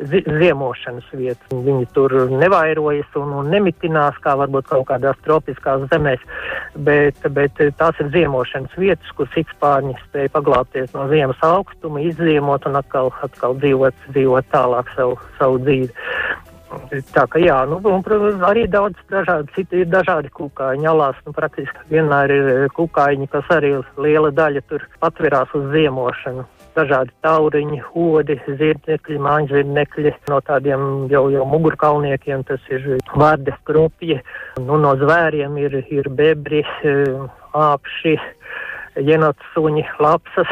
ziemošanas 0.00 1.08
vietas. 1.10 1.50
Viņi 1.50 1.88
tur 1.96 2.14
nevairojas 2.30 3.18
un, 3.18 3.32
un 3.40 3.50
nemitinās, 3.50 4.20
kā 4.22 4.36
varbūt 4.38 4.70
kaut 4.70 4.86
kādās 4.92 5.18
tropiskās 5.26 5.82
zemēs, 5.90 6.22
bet, 6.86 7.18
bet 7.34 7.58
tās 7.80 7.98
ir 7.98 8.12
ziemošanas 8.14 8.76
vietas, 8.78 9.10
kur 9.18 9.26
sikspārņi 9.34 9.96
spēja 10.04 10.32
paglāpties 10.36 10.94
no 10.94 11.08
ziemas 11.10 11.42
augstuma, 11.50 12.04
izziemot 12.06 12.70
un 12.70 12.78
atkal, 12.78 13.10
atkal 13.26 13.58
dzīvot, 13.58 14.06
dzīvot 14.14 14.54
tālāk 14.54 14.94
savu, 14.94 15.18
savu 15.40 15.60
dzīvi. 15.66 15.90
Tā 17.14 17.24
ka 17.26 17.40
jā, 17.42 17.56
nu, 17.66 17.80
un, 17.82 18.02
protams, 18.06 18.42
arī 18.46 18.66
daudz 18.70 18.98
dažādi, 19.10 19.50
citi 19.56 19.82
ir 19.82 19.90
dažādi 19.90 20.30
kukaiņi. 20.36 20.86
Alās, 20.86 21.18
nu, 21.26 21.34
praktiski 21.34 21.82
vienmēr 21.90 22.30
ir 22.30 22.70
kukaiņi, 22.76 23.26
kas 23.32 23.50
arī 23.56 23.74
liela 23.98 24.30
daļa 24.30 24.62
tur 24.70 24.86
patverās 25.02 25.50
uz 25.58 25.66
ziemošanu 25.74 26.46
dažādi 26.76 27.12
tauriņi, 27.24 27.80
hodi, 27.90 28.36
zirnekļi, 28.46 29.18
māņzirnekļi, 29.24 30.12
no 30.30 30.40
tādiem 30.46 30.82
jau, 31.10 31.24
jau 31.32 31.46
mugurkalniekiem 31.50 32.44
tas 32.48 32.66
ir 32.72 32.86
vārde, 33.18 33.54
krupji, 33.68 34.20
nu, 34.60 34.78
no 34.80 34.94
zvēriem 35.00 35.58
ir, 35.60 35.80
ir 35.90 36.10
bebri, 36.14 36.62
āpši, 37.56 38.16
jenotsuņi, 39.10 39.86
lapsas, 40.02 40.50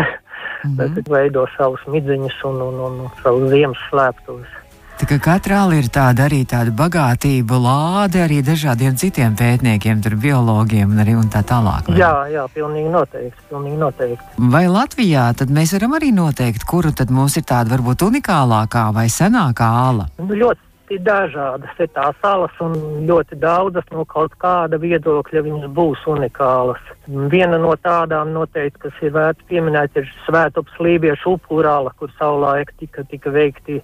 mm 0.64 0.76
-hmm. 0.78 1.10
veido 1.10 1.46
savus 1.56 1.82
midziņus 1.86 2.42
un, 2.50 2.62
un, 2.68 2.80
un, 2.88 3.00
un 3.06 3.10
savus 3.22 3.50
ziemas 3.54 3.82
slēptuves. 3.90 4.56
Tā 4.98 5.06
kā 5.06 5.16
katrā 5.22 5.60
ir 5.78 5.86
tāda 5.94 6.24
arī 6.26 6.40
tāda 6.42 6.72
bagātība, 6.74 7.54
lāde 7.62 8.18
arī 8.24 8.40
dažādiem 8.42 8.96
citiem 8.98 9.36
pētniekiem, 9.38 10.00
tur 10.02 10.16
biologiem 10.18 10.90
un 10.90 10.98
arī 11.04 11.12
un 11.14 11.28
tā 11.30 11.44
tālāk. 11.46 11.86
Vai? 11.86 12.00
Jā, 12.00 12.10
jā, 12.32 12.46
pilnīgi 12.50 12.90
noteikti, 12.90 13.44
pilnīgi 13.46 13.78
noteikti. 13.78 14.26
Vai 14.50 14.64
Latvijā 14.66 15.28
tad 15.38 15.52
mēs 15.54 15.76
varam 15.76 15.94
arī 16.00 16.10
noteikt, 16.16 16.66
kuru 16.66 16.90
tad 16.90 17.12
mums 17.14 17.38
ir 17.38 17.46
tāda 17.46 17.76
varbūt 17.76 18.02
unikālākā 18.08 18.88
vai 18.96 19.06
senākā 19.06 19.68
āla? 19.84 20.08
Nu, 20.18 20.34
ļoti 20.34 20.98
dažādas 21.06 21.78
ir 21.78 21.92
tās 21.94 22.18
salas, 22.18 22.58
un 22.58 22.74
ļoti 23.06 23.38
daudzas 23.38 23.86
no 23.94 24.02
kaut 24.02 24.34
kāda 24.42 24.80
viedokļa 24.82 25.44
viņas 25.46 25.70
būs 25.78 26.02
unikālas. 26.10 26.82
Viena 27.06 27.62
no 27.62 27.76
tādām 27.78 28.34
noteikti, 28.34 28.88
kas 28.88 28.98
ir 29.06 29.14
vērts 29.14 29.46
pieminēt, 29.46 29.94
ir 29.94 30.10
Svētops 30.26 30.74
Lībiešu 30.82 31.36
upurāla, 31.38 31.94
kur 31.94 32.10
savulaik 32.18 32.74
tika, 32.82 33.06
tika 33.06 33.30
veikti 33.30 33.78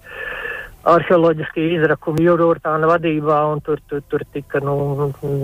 arheoloģiskie 0.85 1.65
izrakumi 1.75 2.25
Jurūrtāna 2.25 2.87
vadībā, 2.89 3.39
un 3.51 3.61
tur, 3.65 3.81
tur, 3.89 4.03
tur 4.11 4.23
tika 4.35 4.61
nu, 4.63 4.75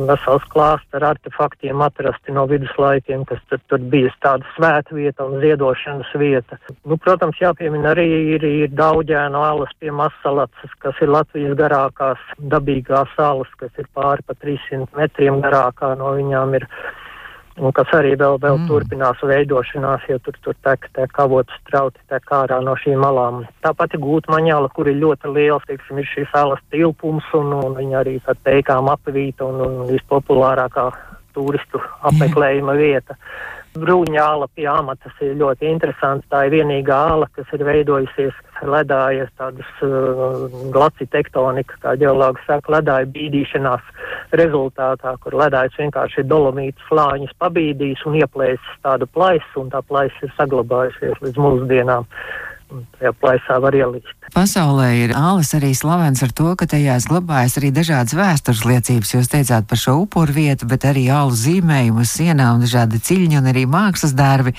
vesels 0.09 0.45
klāsts 0.53 0.97
ar 0.97 1.07
artefaktiem 1.11 1.81
atrasti 1.85 2.35
no 2.35 2.45
viduslaikiem, 2.49 3.25
kas 3.29 3.41
tur, 3.49 3.61
tur 3.71 3.83
bija 3.93 4.13
tāda 4.23 4.47
svēta 4.55 4.95
vieta 4.95 5.25
un 5.25 5.41
ziedošanas 5.41 6.13
vieta. 6.21 6.59
Nu, 6.85 6.97
protams, 7.01 7.41
jāpiemina 7.41 7.95
arī 7.95 8.07
ir, 8.35 8.45
ir 8.65 8.73
daudzēno 8.77 9.43
alas 9.47 9.73
pie 9.81 9.93
Masalacas, 9.95 10.77
kas 10.83 11.01
ir 11.01 11.13
Latvijas 11.13 11.57
garākās 11.59 12.21
dabīgās 12.53 13.11
salas, 13.17 13.51
kas 13.61 13.73
ir 13.81 13.89
pāri 13.97 14.25
pa 14.27 14.37
300 14.37 14.91
metriem 14.97 15.41
garākā 15.43 15.95
no 15.99 16.13
viņām 16.19 16.59
ir 16.59 16.69
un 17.61 17.73
kas 17.77 17.91
arī 17.93 18.15
vēl, 18.17 18.39
vēl 18.41 18.57
mm. 18.57 18.67
turpinās 18.69 19.21
veidošanās, 19.31 20.07
jo 20.09 20.17
tur, 20.25 20.37
tur 20.45 20.57
tek, 20.65 20.87
tek 20.97 21.19
avotu 21.21 21.53
strauti, 21.61 22.01
tek 22.09 22.33
ārā 22.33 22.57
no 22.65 22.73
šīm 22.81 22.99
malām. 23.03 23.43
Tāpat 23.65 23.95
ir 23.95 24.03
gūta 24.03 24.33
maņāla, 24.33 24.71
kur 24.75 24.89
ir 24.89 24.99
ļoti 25.01 25.31
liels, 25.35 25.65
teiksim, 25.69 26.01
ir 26.01 26.09
šīs 26.09 26.29
salas 26.33 26.61
tilpums, 26.73 27.27
un, 27.37 27.53
un 27.61 27.77
viņa 27.77 28.01
arī 28.01 28.17
tā 28.25 28.35
teikām 28.47 28.89
apvīta 28.91 29.47
un, 29.47 29.61
un 29.67 29.79
vispopulārākā 29.91 30.89
turistu 31.35 31.81
apmeklējuma 32.09 32.75
vieta. 32.79 33.17
Brūņa 33.71 34.19
āla 34.19 34.47
pie 34.51 34.65
amatas 34.67 35.15
ir 35.23 35.37
ļoti 35.39 35.69
interesants. 35.69 36.25
Tā 36.27 36.43
ir 36.47 36.57
vienīgā 36.57 36.97
āla, 37.13 37.29
kas 37.31 37.47
ir 37.55 37.63
veidojusies 37.63 38.35
ledājas 38.67 39.31
tādas 39.39 39.69
uh, 39.85 40.43
glaci 40.73 41.07
tektonika, 41.07 41.77
kā 41.79 41.95
ģeologi 42.01 42.43
saka, 42.49 42.75
ledāja 42.75 43.07
bīdīšanās 43.15 43.87
rezultātā, 44.35 45.15
kur 45.23 45.39
ledājs 45.39 45.79
vienkārši 45.79 46.27
dolomītas 46.27 46.83
slāņus 46.91 47.33
pabīdīs 47.39 48.03
un 48.05 48.19
ieplēsis 48.19 48.83
tādu 48.83 49.07
plaisu, 49.07 49.63
un 49.63 49.71
tā 49.71 49.81
plaisa 49.87 50.27
ir 50.27 50.35
saglabājusies 50.35 51.23
līdz 51.23 51.41
mūsdienām. 51.47 52.09
Tajā 52.71 53.11
plaisā 53.19 53.57
var 53.63 53.75
ielīst. 53.75 54.11
Pasaulē 54.31 54.87
ir 55.01 55.13
ālis 55.17 55.51
arī 55.57 55.73
slavens 55.75 56.21
ar 56.23 56.31
to, 56.35 56.53
ka 56.55 56.67
tajās 56.71 57.09
glabājas 57.11 57.57
arī 57.59 57.71
dažādas 57.75 58.15
vēstures 58.15 58.63
liecības. 58.67 59.11
Jūs 59.15 59.31
teicāt 59.31 59.67
par 59.67 59.81
šo 59.81 59.97
upuru 60.05 60.35
vietu, 60.37 60.69
bet 60.71 60.87
arī 60.87 61.09
ālu 61.11 61.35
zīmējumu 61.35 62.05
uz 62.05 62.13
sienām, 62.15 62.63
dažādi 62.63 63.01
ciļņi 63.03 63.41
un 63.41 63.51
arī 63.51 63.65
mākslas 63.67 64.15
darbi. 64.15 64.55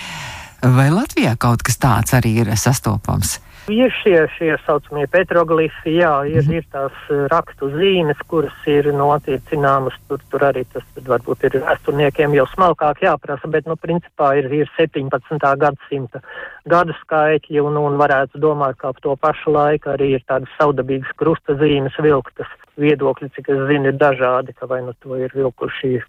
Vai 0.62 0.90
Latvijā 0.92 1.34
kaut 1.40 1.64
kas 1.66 1.80
tāds 1.80 2.12
arī 2.18 2.36
ir 2.44 2.52
sastopams? 2.60 3.38
Ir 3.70 3.92
šie, 3.94 4.24
šie 4.34 4.56
saucamie 4.66 5.04
petroglifi, 5.06 5.92
jā, 5.94 6.10
ir, 6.26 6.40
mm. 6.42 6.54
ir 6.58 6.64
tās 6.74 6.94
eh, 7.14 7.20
rakstu 7.30 7.68
zīmes, 7.70 8.18
kuras 8.26 8.56
ir 8.66 8.88
notiecināmas, 8.90 9.94
tur, 10.10 10.18
tur 10.32 10.42
arī 10.48 10.64
tas 10.72 10.82
varbūt 11.06 11.46
ir 11.46 11.60
vēsturniekiem 11.62 12.34
jau 12.34 12.46
smalkāk 12.50 13.04
jāprasa, 13.06 13.46
bet, 13.54 13.68
nu, 13.70 13.76
principā 13.78 14.32
ir, 14.40 14.48
ir 14.50 14.72
17. 14.74 15.38
gadsimta 15.62 16.24
gadu 16.66 16.96
skaitļi 17.04 17.62
un, 17.62 17.78
un 17.78 18.00
varētu 18.02 18.42
domāt, 18.42 18.80
ka 18.82 18.90
ap 18.90 18.98
to 19.04 19.14
pašu 19.14 19.54
laiku 19.54 19.94
arī 19.94 20.16
ir 20.16 20.26
tādas 20.26 20.50
saudabīgas 20.58 21.14
krusta 21.14 21.54
zīmes 21.62 21.94
vilktas. 22.02 22.50
Viedokļi, 22.82 23.30
cik 23.36 23.54
es 23.54 23.64
zinu, 23.70 23.92
ir 23.92 24.00
dažādi, 24.00 24.56
ka 24.58 24.66
vai 24.66 24.82
nu 24.82 24.96
to 25.04 25.14
ir 25.22 25.30
vilkuši 25.38 26.00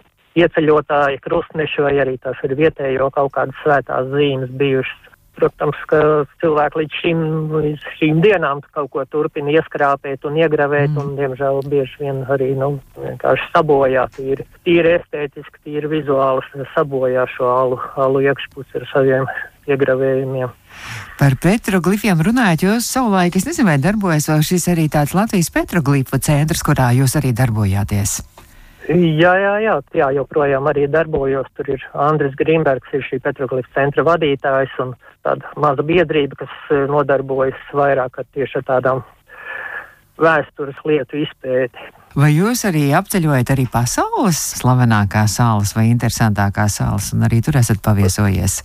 ieceļotāji, 0.42 1.22
krustneši 1.22 1.86
vai 1.86 1.96
arī 2.02 2.18
tās 2.18 2.40
ir 2.42 2.58
vietējo 2.58 3.14
kaut 3.14 3.36
kādas 3.38 3.62
svētās 3.62 4.10
zīmes 4.10 4.50
bijušas. 4.58 5.13
Protams, 5.34 5.80
ka 5.90 6.00
cilvēki 6.44 6.80
līdz 6.84 6.98
šīm, 7.02 7.22
līdz 7.54 7.86
šīm 8.00 8.20
dienām 8.24 8.62
kaut 8.76 8.92
ko 8.94 9.06
turpina 9.10 9.56
ieskrāpēt 9.56 10.28
un 10.30 10.38
iegravēt, 10.38 10.92
mm. 10.92 11.00
un, 11.02 11.16
diemžēl, 11.18 11.64
bieži 11.72 12.04
vien 12.04 12.22
arī, 12.34 12.52
nu, 12.60 12.76
vienkārši 13.00 13.50
sabojā, 13.54 14.06
tīri, 14.14 14.46
tīri 14.68 14.98
estētiski, 15.00 15.64
tīri 15.66 15.90
vizuāli 15.98 16.68
sabojā 16.76 17.26
šo 17.34 17.50
alu, 17.50 17.82
alu 17.98 18.22
iekšpusi 18.28 18.82
ar 18.82 18.88
saviem 18.92 19.32
iegravējumiem. 19.70 20.52
Par 21.20 21.38
petroglifiem 21.42 22.22
runājot, 22.26 22.66
jūs 22.68 22.90
savulaik, 22.90 23.38
es 23.38 23.48
nezinu, 23.48 23.70
vai 23.72 23.80
darbojas 23.82 24.28
vēl 24.32 24.44
šis 24.46 24.68
arī 24.74 24.90
tāds 24.92 25.16
Latvijas 25.18 25.54
petroglifu 25.54 26.20
centrs, 26.22 26.66
kurā 26.66 26.92
jūs 26.98 27.16
arī 27.20 27.34
darbojāties. 27.38 28.20
Jā, 28.90 29.32
jā, 29.40 29.54
jā, 29.64 29.74
jā, 29.96 30.08
joprojām 30.18 30.68
arī 30.68 30.90
darbojos. 30.92 31.48
Tur 31.56 31.70
ir 31.72 31.84
Andris 31.96 32.34
Grīmbergs, 32.36 32.92
ir 32.92 33.06
šī 33.08 33.22
Petroglifs 33.24 33.72
centra 33.76 34.04
vadītājs 34.04 34.74
un 34.84 34.92
tāda 35.24 35.54
maza 35.56 35.86
biedrība, 35.88 36.42
kas 36.44 36.56
eh, 36.68 36.84
nodarbojas 36.92 37.60
vairāk 37.72 38.20
ar 38.20 38.28
tieši 38.36 38.60
ar 38.60 38.66
tādām 38.68 39.04
vēstures 40.20 40.82
lietu 40.84 41.22
izpēti. 41.24 41.92
Vai 42.14 42.28
jūs 42.30 42.60
arī 42.70 42.92
apceļojat 42.94 43.50
arī 43.56 43.64
pasaules 43.74 44.38
slavenākās 44.60 45.40
salas 45.40 45.72
vai 45.74 45.88
interesantākās 45.90 46.76
salas, 46.78 47.08
un 47.16 47.26
arī 47.26 47.40
tur 47.42 47.58
esat 47.58 47.80
paviesojies? 47.82 48.60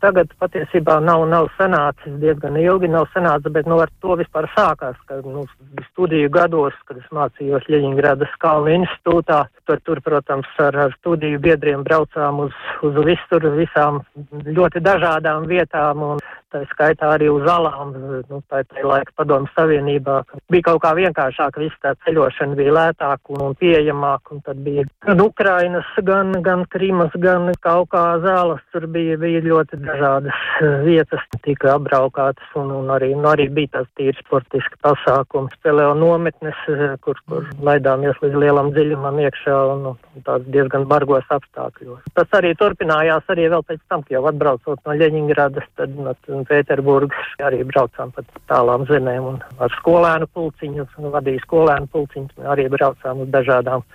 Tagad 0.00 0.32
patiesībā 0.40 0.96
nav, 1.04 1.26
nav 1.28 1.50
sanācis, 1.58 2.14
diezgan 2.22 2.56
ilgi 2.56 2.88
nav 2.88 3.10
sanācis, 3.12 3.52
bet 3.52 3.68
nu, 3.68 3.76
ar 3.84 3.92
to 4.00 4.16
vispār 4.16 4.48
sākās, 4.54 4.96
ka 5.04 5.20
nu, 5.20 5.44
studiju 5.90 6.32
gados, 6.32 6.78
kad 6.88 7.02
es 7.02 7.10
mācījos 7.12 7.68
Ļeņingradas 7.68 8.32
Kalnu 8.40 8.72
institūtā, 8.78 9.42
tur, 9.68 9.84
tur, 9.84 10.00
protams, 10.08 10.48
ar, 10.64 10.80
ar 10.86 10.96
studiju 11.02 11.42
biedriem 11.44 11.84
braucām 11.84 12.40
uz, 12.46 12.56
uz 12.88 12.96
visur, 13.04 13.50
visām 13.60 14.00
ļoti 14.48 14.80
dažādām 14.80 15.44
vietām, 15.52 16.08
un 16.14 16.24
tā 16.54 16.62
skaitā 16.70 17.10
arī 17.16 17.28
uz 17.32 17.46
alām, 17.50 17.92
nu, 18.30 18.40
tā 18.50 18.62
ir 18.62 18.86
laika 18.86 19.12
padomu 19.18 19.50
savienībā. 19.56 20.20
Bija 20.52 20.68
kaut 20.70 20.82
kā 20.84 20.94
vienkāršāk, 20.98 21.58
viss 21.62 21.82
tā 21.82 21.94
ceļošana 22.06 22.58
bija 22.58 22.74
lētāk 22.78 23.34
un, 23.34 23.42
un 23.48 23.56
pieejamāk, 23.58 24.32
un 24.34 24.42
tad 24.46 24.60
bija 24.64 24.86
gan 25.04 25.22
Ukrainas, 25.24 25.88
gan, 26.06 26.32
gan 26.44 26.64
Krimas, 26.70 27.14
gan 27.20 27.50
Kaukāza 27.64 28.36
alas, 28.40 28.62
tur 28.72 28.86
bija, 28.94 29.18
bija 29.20 29.42
ļoti 29.44 29.80
dažādas 29.82 30.44
eh, 30.62 30.76
vietas, 30.86 31.24
tika 31.46 31.74
apbraukātas, 31.74 32.46
un, 32.60 32.70
un 32.78 32.92
arī, 32.94 33.12
nu, 33.16 33.28
arī 33.32 33.48
bija 33.52 33.80
tas 33.80 33.90
tīri 33.98 34.16
sportiski 34.20 34.78
pasākums. 34.84 35.54
Spēlēja 35.58 35.94
nometnes, 35.98 36.62
eh, 36.70 36.84
kur, 37.04 37.20
kur 37.28 37.48
laidāmies 37.64 38.20
līdz 38.22 38.40
lielam 38.44 38.72
dziļumam 38.76 39.20
iekšā, 39.26 39.58
un, 39.74 39.90
un 39.94 40.26
tāds 40.26 40.48
diezgan 40.54 40.86
bargos 40.90 41.26
apstākļos. 41.34 42.04
Tas 42.14 42.38
arī 42.38 42.54
turpinājās 42.60 43.34
arī 43.34 43.48
vēl 43.52 43.66
pēc 43.66 43.82
tam, 43.90 44.04
ka 44.06 44.16
jau 44.16 44.24
atbraucot 44.30 44.80
no 44.86 44.98
Ļeņingradas, 45.00 45.68
tad, 45.78 45.94
no, 45.98 46.14
un 46.44 46.48
Pēterburgas 46.50 47.34
arī 47.44 47.62
braucām 47.64 48.12
pa 48.14 48.24
tālām 48.52 48.84
zemēm 48.90 49.30
un 49.32 49.42
ar 49.64 49.72
skolēnu 49.80 50.28
pulciņu, 50.36 50.88
vadīja 51.14 51.44
skolēnu 51.46 51.88
pulciņu, 51.92 52.44
arī 52.52 52.68
braucām 52.72 53.24
uz 53.24 53.30
dažādām 53.32 53.86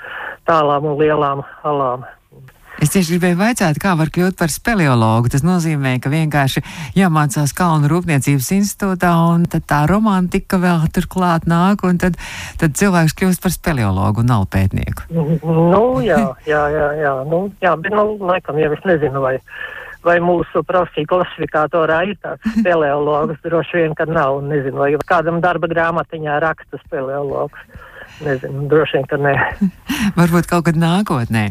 tālām 0.49 0.89
un 0.89 0.97
lielām 1.01 1.45
alām. 1.63 2.07
Es 2.79 2.93
tieši 2.93 3.17
gribēju 3.17 3.35
vaicāt, 3.41 3.77
kā 3.81 3.91
var 3.99 4.07
kļūt 4.07 4.37
par 4.39 4.51
speleologu. 4.53 5.27
Tas 5.33 5.43
nozīmē, 5.43 5.97
ka 5.99 6.07
vienkārši 6.13 6.61
jāmācās 6.95 7.51
Kalnu 7.57 7.89
Rūpniecības 7.91 8.47
institūtā, 8.55 9.09
un 9.33 9.43
tad 9.51 9.65
tā 9.67 9.81
romantika 9.89 10.55
vēl 10.61 10.85
turklāt 10.95 11.43
nāk, 11.49 11.83
un 11.83 11.99
tad, 11.99 12.15
tad 12.61 12.77
cilvēks 12.79 13.17
kļūst 13.19 13.43
par 13.43 13.51
speleologu 13.51 14.23
un 14.23 14.31
nav 14.31 14.47
pētnieku. 14.55 15.09
Nu, 15.11 15.83
jā, 16.05 16.21
jā, 16.47 16.63
jā, 16.71 16.87
jā, 17.03 17.13
nu, 17.27 17.49
jā, 17.59 17.75
bet, 17.83 17.91
nu, 17.91 18.15
laikam 18.31 18.63
jau 18.63 18.71
es 18.77 18.87
nezinu, 18.87 19.27
vai 19.27 19.35
vai 20.05 20.17
mūsu 20.23 20.63
profesiju 20.67 21.09
klasifikatorā 21.09 22.01
ir 22.09 22.17
tāds 22.23 22.55
speleologs. 22.59 23.39
Droši 23.43 23.83
vien, 23.83 23.95
ka 23.97 24.07
nav. 24.09 24.41
Nezinu, 24.47 24.81
vai 24.83 24.93
kādam 25.09 25.41
darba 25.43 25.69
grāmatiņā 25.71 26.39
raksta 26.43 26.79
speleologs. 26.85 27.59
Nezinu, 28.23 28.65
droši 28.71 28.97
vien, 28.97 29.05
ka 29.07 29.19
nē. 29.21 29.33
Varbūt 30.19 30.49
kaut 30.49 30.65
kad 30.67 30.79
nākotnē. 30.79 31.49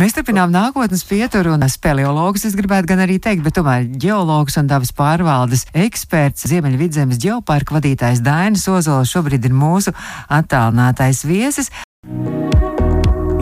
Mēs 0.00 0.16
turpinām 0.16 0.52
nākotnes 0.54 1.04
pieturu 1.08 1.52
un 1.56 1.66
speleologus, 1.72 2.46
es 2.48 2.56
gribētu 2.56 2.92
gan 2.92 3.02
arī 3.04 3.18
teikt, 3.22 3.44
bet 3.44 3.56
tomēr 3.58 3.88
ģeologs 4.00 4.56
un 4.60 4.70
dabas 4.70 4.94
pārvaldes 4.96 5.66
eksperts 5.76 6.48
Ziemeļvidzemes 6.52 7.20
ģeoparka 7.20 7.78
vadītājs 7.78 8.24
Dainis 8.24 8.68
Ozols 8.72 9.12
šobrīd 9.12 9.48
ir 9.48 9.56
mūsu 9.56 9.92
attālinātais 10.32 11.24
viesis. 11.28 11.72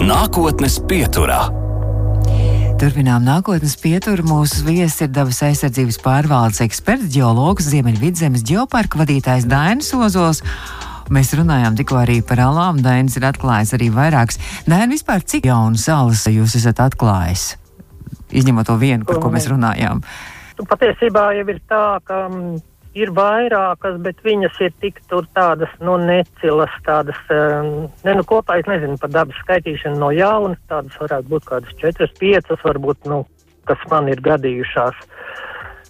Nākotnes 0.04 0.80
pieturā. 0.88 1.63
Turpinām 2.74 3.22
nākotnes 3.22 3.76
pieturu. 3.78 4.24
Mūsu 4.26 4.64
viesis 4.66 5.04
ir 5.04 5.10
dabas 5.14 5.38
aizsardzības 5.46 5.98
pārvaldes 6.02 6.58
eksperts, 6.64 7.06
ģeologs, 7.14 7.68
Ziemeļvidzemes 7.70 8.42
ģeoparka 8.48 8.98
vadītājs 8.98 9.46
Dainis 9.46 9.92
Ozols. 9.94 10.42
Mēs 11.14 11.30
runājām 11.38 11.78
tikko 11.78 12.00
arī 12.02 12.18
par 12.26 12.42
alām. 12.42 12.80
Dainis 12.82 13.14
ir 13.20 13.28
atklājis 13.28 13.76
arī 13.78 13.92
vairākas. 13.94 14.40
Daini, 14.66 14.96
vispār 14.96 15.22
cik 15.22 15.46
jaunu 15.46 15.78
salas 15.78 16.26
jūs 16.26 16.56
esat 16.58 16.82
atklājis? 16.82 17.52
Izņemot 18.34 18.66
to 18.66 18.78
vienu, 18.80 19.06
par 19.06 19.22
ko 19.22 19.30
mēs 19.30 19.46
runājām. 19.52 20.02
Patiesībā 20.58 21.28
jau 21.38 21.46
ir 21.54 21.62
tā, 21.70 21.84
ka 22.08 22.24
mm, 22.26 22.58
ir 22.98 23.10
vairākas, 23.14 23.98
bet 24.02 24.20
viņas 24.24 24.58
ir 24.64 24.74
tik 24.82 25.00
tur 25.10 25.26
tādas, 25.36 25.70
nu, 25.82 25.96
necilas, 25.98 26.72
tādas, 26.86 27.18
um, 27.34 27.88
ne, 28.06 28.14
nu, 28.18 28.24
kopā 28.28 28.60
es 28.60 28.70
nezinu 28.70 28.98
par 29.02 29.12
dabas 29.14 29.40
skaitīšanu 29.42 30.00
no 30.00 30.10
jauna, 30.14 30.58
tādas 30.70 30.96
varētu 31.02 31.32
būt 31.32 31.48
kādas 31.50 31.80
četras, 31.82 32.14
piecas, 32.20 32.62
varbūt, 32.62 33.10
nu, 33.10 33.24
kas 33.68 33.82
man 33.90 34.10
ir 34.12 34.22
gadījušās. 34.24 35.02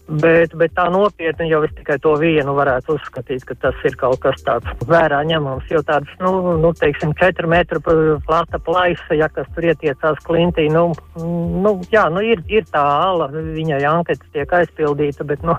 Bet, 0.05 0.53
bet 0.61 0.75
tā 0.77 0.85
nopietni 0.93 1.47
jau 1.49 1.63
es 1.65 1.71
tikai 1.79 1.97
to 2.05 2.11
vienu 2.21 2.53
varētu 2.53 2.99
uzskatīt, 2.99 3.47
ka 3.49 3.55
tas 3.63 3.79
ir 3.89 3.95
kaut 3.97 4.19
kas 4.21 4.43
tāds 4.45 4.85
vērā 4.85 5.23
ņemams. 5.25 5.71
Jo 5.73 5.81
tāds, 5.87 6.11
nu, 6.21 6.59
nu 6.61 6.73
teiksim, 6.77 7.15
4 7.17 7.49
metru 7.49 7.81
plata 8.27 8.61
plaisa, 8.61 9.17
ja 9.17 9.31
kas 9.33 9.49
tur 9.57 9.71
ietiecās 9.71 10.21
klintī, 10.27 10.67
nu, 10.73 10.91
nu 11.17 11.73
jā, 11.89 12.05
nu 12.13 12.21
ir, 12.21 12.45
ir 12.53 12.69
tā 12.69 12.85
ala, 12.85 13.31
viņai 13.33 13.81
anketas 13.89 14.29
tiek 14.37 14.53
aizpildīta, 14.61 15.25
bet, 15.25 15.41
nu, 15.41 15.57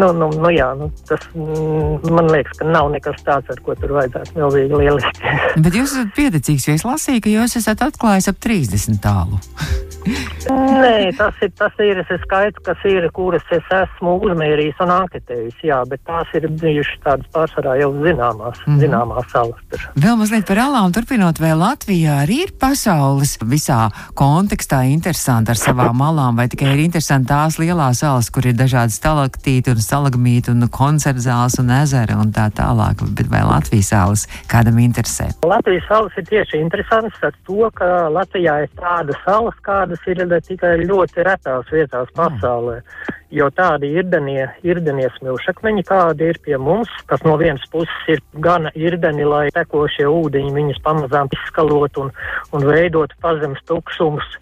nu, 0.00 0.08
nu, 0.16 0.30
nu 0.32 0.54
jā, 0.56 0.72
nu, 0.78 0.88
tas 1.08 1.28
man 1.36 2.32
liekas, 2.32 2.56
ka 2.56 2.72
nav 2.72 2.88
nekas 2.96 3.20
tāds, 3.26 3.52
ar 3.52 3.60
ko 3.60 3.76
tur 3.76 3.98
vajadzētu 3.98 4.40
milzīgi 4.40 4.80
lieliski. 4.80 5.36
bet 5.64 5.76
jūs 5.76 5.92
esat 5.92 6.16
pieticīgs, 6.16 6.70
jo 6.70 6.80
es 6.80 6.88
lasīju, 6.88 7.26
ka 7.28 7.36
jūs 7.36 7.60
esat 7.60 7.84
atklājis 7.84 8.32
ap 8.32 8.40
30 8.48 9.02
tālu. 9.04 9.44
Nē, 10.02 11.12
tas 11.14 11.36
ir, 11.44 11.52
tas 11.58 11.76
ir 11.78 12.00
skaits, 12.24 12.58
kas 12.66 12.80
ir, 12.88 13.06
kuras 13.14 13.41
es 13.56 13.70
esmu 13.76 14.14
uzmērījis 14.26 14.80
un 14.84 14.92
anketējis, 14.94 15.58
jā, 15.66 15.78
bet 15.88 16.02
tās 16.08 16.30
ir 16.38 16.46
bijušas 16.60 17.00
tādas 17.04 17.30
pārsvarā 17.34 17.76
jau 17.80 17.90
zināmās, 17.98 18.60
mm 18.62 18.72
-hmm. 18.72 18.80
zināmās 18.82 19.30
salas. 19.32 19.60
Tur. 19.70 19.86
Vēl 20.04 20.16
mazliet 20.20 20.46
par 20.46 20.60
alām 20.66 20.92
turpinot, 20.92 21.40
vai 21.40 21.52
Latvijā 21.58 22.18
arī 22.24 22.38
ir 22.46 22.52
pasaules 22.60 23.38
visā 23.42 23.90
kontekstā 24.14 24.82
interesanti 24.90 25.50
ar 25.50 25.60
savām 25.60 26.02
alām, 26.08 26.36
vai 26.36 26.48
tikai 26.48 26.74
ir 26.74 26.84
interesanti 26.86 27.32
tās 27.32 27.58
lielās 27.58 28.02
salas, 28.04 28.30
kur 28.30 28.46
ir 28.46 28.54
dažādi 28.54 28.92
stalaktīti 28.92 29.70
un 29.74 29.80
stalagmīti 29.80 30.50
un 30.50 30.68
koncertzāles 30.68 31.58
un 31.62 31.70
ezeri 31.70 32.14
un 32.14 32.32
tā 32.32 32.50
tālāk, 32.50 33.02
bet 33.16 33.30
vai 33.30 33.42
Latvijas 33.42 33.88
salas 33.88 34.26
kādam 34.48 34.78
interesē? 34.78 35.30
Latvijas 35.44 35.88
salas 35.88 36.12
ir 36.16 36.26
tieši 36.30 36.60
interesantas 36.60 37.22
ar 37.22 37.34
to, 37.46 37.70
ka 37.74 38.08
Latvijā 38.18 38.62
ir 38.64 38.70
tādas 38.76 39.18
salas, 39.24 39.56
kādas 39.62 39.98
ir 40.06 40.22
tikai 40.48 40.76
ļoti 40.86 41.24
retās 41.26 41.66
vietās 41.72 42.08
pasaulē. 42.16 42.80
Jo 43.32 43.46
tādi 43.56 43.88
irdenie, 43.96 44.42
irdenie 44.60 45.06
smilšakmeņi, 45.14 45.86
kādi 45.88 46.26
ir 46.28 46.38
pie 46.44 46.58
mums, 46.60 46.90
kas 47.08 47.22
no 47.24 47.38
vienas 47.40 47.64
puses 47.72 48.10
ir 48.12 48.20
gana 48.44 48.68
irdeni, 48.76 49.24
lai 49.24 49.46
tekošie 49.56 50.04
ūdeņi 50.04 50.52
viņus 50.52 50.82
pamazām 50.84 51.32
izskalot 51.32 51.96
un, 52.02 52.12
un 52.52 52.66
veidot 52.68 53.14
pazemes 53.24 53.64
tukšumus. 53.70 54.36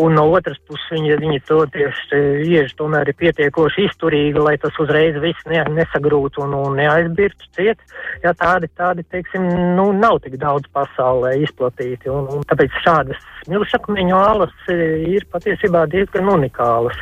Un 0.00 0.14
no 0.16 0.24
otras 0.32 0.56
puses 0.64 0.86
viņi, 0.94 1.18
viņi 1.20 1.42
to 1.44 1.58
tieši 1.74 2.20
ieži 2.46 2.72
tomēr 2.78 3.10
ir 3.10 3.18
pietiekoši 3.20 3.84
izturīgi, 3.90 4.40
lai 4.40 4.54
tas 4.62 4.78
uzreiz 4.80 5.18
viss 5.20 5.50
ne, 5.50 5.60
nesagrūtu 5.76 6.40
un, 6.46 6.54
un 6.56 6.78
neaizbirtu 6.80 7.50
ciet. 7.58 7.84
Jā, 8.24 8.32
tādi, 8.40 8.70
tādi, 8.80 9.04
teiksim, 9.12 9.44
nu, 9.76 9.90
nav 9.92 10.22
tik 10.24 10.38
daudz 10.40 10.70
pasaulē 10.72 11.34
izplatīti. 11.44 12.08
Un, 12.08 12.30
un 12.38 12.48
tāpēc 12.48 12.80
šādas 12.86 13.20
smilšakmeņu 13.44 14.16
alas 14.16 14.72
ir 14.72 15.28
patiesībā 15.28 15.84
diezgan 15.92 16.32
unikālas. 16.32 16.96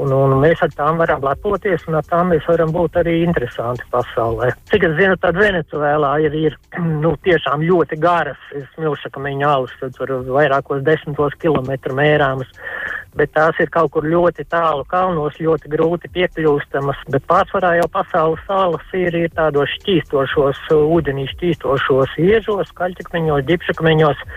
Un, 0.00 0.10
un 0.12 0.36
mēs 0.42 0.60
ar 0.64 0.73
tām 0.78 0.98
varam 1.00 1.22
lepoties, 1.24 1.84
un 1.88 1.98
ar 1.98 2.06
tām 2.08 2.32
mēs 2.32 2.46
varam 2.48 2.72
būt 2.74 2.98
arī 3.00 3.20
interesanti 3.24 3.86
pasaulē. 3.92 4.50
Cik 4.70 4.88
es 4.88 4.96
zinu, 4.98 5.16
tad 5.22 5.38
Venecuēlā 5.38 6.12
ir, 6.26 6.36
ir 6.48 6.58
nu, 7.04 7.14
tiešām 7.26 7.64
ļoti 7.66 7.98
garas 8.02 8.40
smilšakmeņu 8.74 9.48
alas, 9.48 9.78
tur 9.96 10.16
vairākos 10.28 10.84
desmitos 10.86 11.36
kilometru 11.42 11.96
mērāmas, 11.98 12.50
bet 13.14 13.32
tās 13.36 13.58
ir 13.62 13.70
kaut 13.74 13.92
kur 13.94 14.06
ļoti 14.08 14.46
tālu 14.50 14.84
kalnos, 14.90 15.38
ļoti 15.38 15.70
grūti 15.70 16.10
piekļūstamas, 16.16 17.06
bet 17.14 17.26
pārsvarā 17.30 17.76
jau 17.78 17.88
pasaules 17.94 18.42
salas 18.48 18.94
ir, 18.98 19.14
ir 19.14 19.32
tādos 19.38 19.70
šķīstošos, 19.78 20.66
ūdenī 20.74 21.28
šķīstošos 21.32 22.18
iežos, 22.24 22.74
kaļķakmeņos, 22.78 23.48
ģipšakmeņos. 23.50 24.28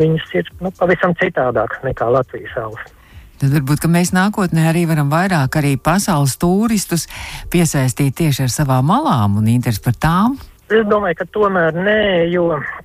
Viņas 0.00 0.32
ir 0.36 0.48
nu, 0.64 0.72
pavisam 0.78 1.16
citādākas 1.20 1.84
nekā 1.84 2.08
Latvijas 2.12 2.56
salas. 2.56 2.96
Tad 3.40 3.54
varbūt 3.56 3.86
mēs 3.88 4.10
nākotnē 4.12 4.66
arī 4.68 4.84
varam 4.84 5.08
vairāk 5.08 5.54
arī 5.56 5.76
pasaules 5.80 6.36
turistus 6.36 7.06
piesaistīt 7.52 8.18
tieši 8.18 8.44
ar 8.44 8.52
savām 8.52 8.90
malām 8.92 9.38
un 9.40 9.48
interesi 9.48 9.80
par 9.86 9.96
tām. 9.96 10.34
Es 10.70 10.84
domāju, 10.86 11.16
ka 11.18 11.24
tomēr 11.34 11.74
nē, 11.74 12.02
jo 12.30 12.44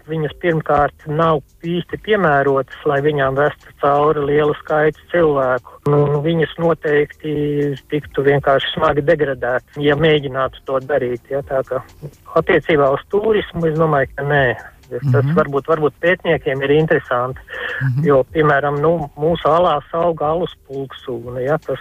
viņas 0.09 0.31
pirmkārt 0.41 1.03
nav 1.05 1.43
īsti 1.61 1.99
piemērotas, 2.07 2.79
lai 2.89 2.97
viņām 3.05 3.35
vestu 3.37 3.75
cauri 3.83 4.23
lielu 4.25 4.55
skaitu 4.57 5.03
cilvēku. 5.11 5.75
Nu, 5.91 6.21
viņas 6.25 6.55
noteikti 6.63 7.35
tiktu 7.91 8.25
vienkārši 8.25 8.71
smagi 8.73 9.03
degradētas, 9.05 9.77
ja 9.77 9.93
mēģinātu 9.99 10.63
to 10.65 10.79
darīt. 10.87 11.29
Ja, 11.29 11.43
tā 11.45 11.61
kā 11.67 11.83
attiecībā 12.39 12.89
uz 12.95 13.05
turismu 13.13 13.67
es 13.69 13.77
domāju, 13.77 14.09
ka 14.15 14.25
nē. 14.31 14.45
Tas 14.89 15.03
mm 15.03 15.11
-hmm. 15.11 15.35
varbūt, 15.39 15.67
varbūt 15.71 15.93
pētniekiem 15.99 16.61
ir 16.63 16.71
interesanti, 16.71 17.39
mm 17.41 17.87
-hmm. 17.87 18.05
jo, 18.05 18.23
piemēram, 18.33 18.79
nu, 18.81 19.09
mūsu 19.17 19.49
alās 19.49 19.87
aug 19.93 20.21
alus 20.21 20.53
pulksūna, 20.67 21.39
ja, 21.41 21.57
tas, 21.57 21.79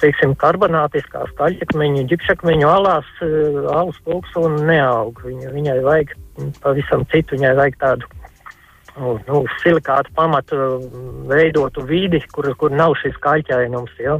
teiksim, 0.00 0.34
karbonātiskās 0.36 1.30
kaļķakmeņu, 1.38 2.06
ģipšakmeņu 2.12 2.68
alās 2.68 3.06
alus 3.74 3.98
pulksūna 4.04 4.64
neaug. 4.66 5.20
Viņa, 5.24 5.50
viņai 5.52 5.78
vajag 5.84 6.14
pavisam 6.62 7.04
citu, 7.12 7.36
viņai 7.36 7.54
vajag 7.56 7.76
tādu 7.78 8.19
nu, 8.98 9.14
nu, 9.26 9.42
silikātu 9.62 10.12
pamatu 10.16 10.58
veidotu 11.30 11.84
vidi, 11.86 12.20
kur, 12.34 12.48
kur 12.60 12.74
nav 12.74 12.96
šis 13.00 13.16
kaļķainums. 13.24 13.96
Ja? 14.02 14.16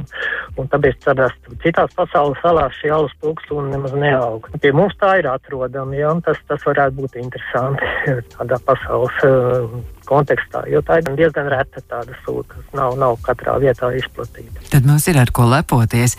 Un 0.59 0.69
tāpēc 0.71 0.99
tādās 1.05 1.35
citās 1.63 1.93
pasaules 1.97 2.39
salās 2.43 2.75
šī 2.79 2.93
alus 2.95 3.15
pulkstūna 3.23 3.75
nemaz 3.75 3.95
neaug. 3.97 4.47
Pie 4.63 4.73
mums 4.75 4.97
tā 5.01 5.17
ir 5.21 5.29
atrodama, 5.31 5.97
ja? 5.97 6.13
tas, 6.25 6.39
tas 6.49 6.67
varētu 6.67 7.01
būt 7.01 7.19
interesanti 7.23 7.91
tādā 8.35 8.61
pasaules 8.67 9.25
uh, 9.27 9.81
kontekstā, 10.09 10.63
jo 10.71 10.81
tā 10.85 10.99
ir 11.01 11.09
diezgan 11.17 11.49
reta 11.51 11.83
tāda 11.87 12.15
sūta, 12.25 12.55
kas 12.55 12.75
nav, 12.77 12.97
nav 12.99 13.17
katrā 13.25 13.57
vietā 13.61 13.91
izplatīta. 13.97 14.63
Tad 14.71 14.87
mums 14.87 15.07
ir 15.11 15.19
ar 15.21 15.31
ko 15.35 15.47
lepoties. 15.49 16.17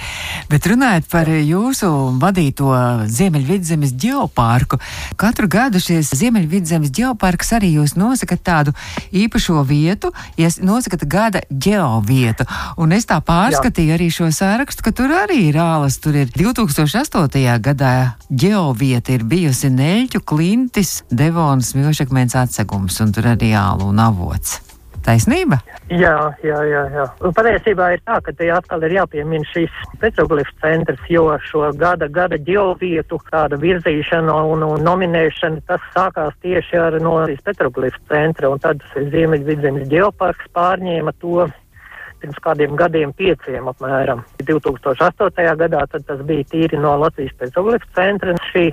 Bet 0.50 0.66
runājot 0.70 1.08
par 1.12 1.28
jūsu 1.32 1.90
vadīto 2.22 2.72
Ziemeļvidzemes 3.12 3.94
ģeoparku, 4.02 4.78
katru 5.20 5.48
gadu 5.52 5.80
šis 5.82 6.12
Ziemeļvidzemes 6.20 6.92
ģeoparks 6.94 7.54
arī 7.58 7.74
jūs 7.78 7.96
nosakat 7.98 8.44
tādu 8.46 8.76
īpašo 9.12 9.62
vietu, 9.68 10.12
ja 10.40 10.50
nosakat 10.62 11.06
gada 11.08 11.42
ģeovietu. 11.50 12.46
Un 12.82 12.94
es 12.96 13.06
tā 13.08 13.18
pārskatīju 13.24 13.92
Jā. 13.92 13.98
arī 13.98 14.08
šo 14.12 14.30
sārakstu, 14.34 14.84
ka 14.86 14.94
tur 14.96 15.12
arī 15.22 15.48
ir 15.50 15.58
ālas. 15.60 15.98
Tur 16.02 16.16
ir 16.18 16.32
2008. 16.34 17.58
gadā 17.62 17.92
ģeovieta 18.28 19.16
ir 19.16 19.26
bijusi 19.28 19.70
Neļķu 19.72 20.22
klintis, 20.28 21.02
Devonas 21.10 21.72
milšakmens 21.76 22.36
atsegums, 22.38 22.98
un 23.04 23.12
tur 23.14 23.32
arī 23.34 23.52
āla 23.72 23.88
un 23.88 24.04
avots. 24.04 24.60
Taisnība? 25.02 25.58
Jā, 25.90 26.14
jā, 26.46 26.58
jā. 26.70 26.82
jā. 26.94 27.04
Un 27.26 27.32
patiesībā 27.34 27.88
ir 27.96 28.02
tā, 28.06 28.20
ka 28.22 28.32
te 28.38 28.46
atkal 28.54 28.84
ir 28.86 28.94
jāpiemina 29.00 29.48
šīs 29.50 29.80
petroglifs 29.98 30.54
centrs, 30.62 31.02
jo 31.10 31.24
šo 31.48 31.64
gada, 31.78 32.06
gada 32.06 32.38
ģeovietu 32.38 33.18
tāda 33.32 33.58
virzīšana 33.58 34.36
un, 34.52 34.62
un 34.62 34.86
nominēšana, 34.86 35.64
tas 35.66 35.82
sākās 35.96 36.38
tieši 36.44 36.78
ar 36.78 36.98
no 37.02 37.16
petroglifs 37.42 37.98
centra, 38.12 38.52
un 38.52 38.62
tad 38.62 38.84
Ziemeļvidzemes 38.94 39.90
ģeoparks 39.90 40.54
pārņēma 40.54 41.16
to 41.18 41.48
pirms 42.22 42.38
kādiem 42.42 42.76
gadiem, 42.78 43.12
pieciem 43.18 43.68
apmēram. 43.70 44.22
2008. 44.42 45.44
gadā 45.60 45.84
tas 45.92 46.22
bija 46.28 46.46
tīri 46.52 46.80
no 46.80 46.94
Latvijas 47.02 47.34
pēcauglības 47.40 47.92
centra. 47.96 48.36
Šī 48.52 48.64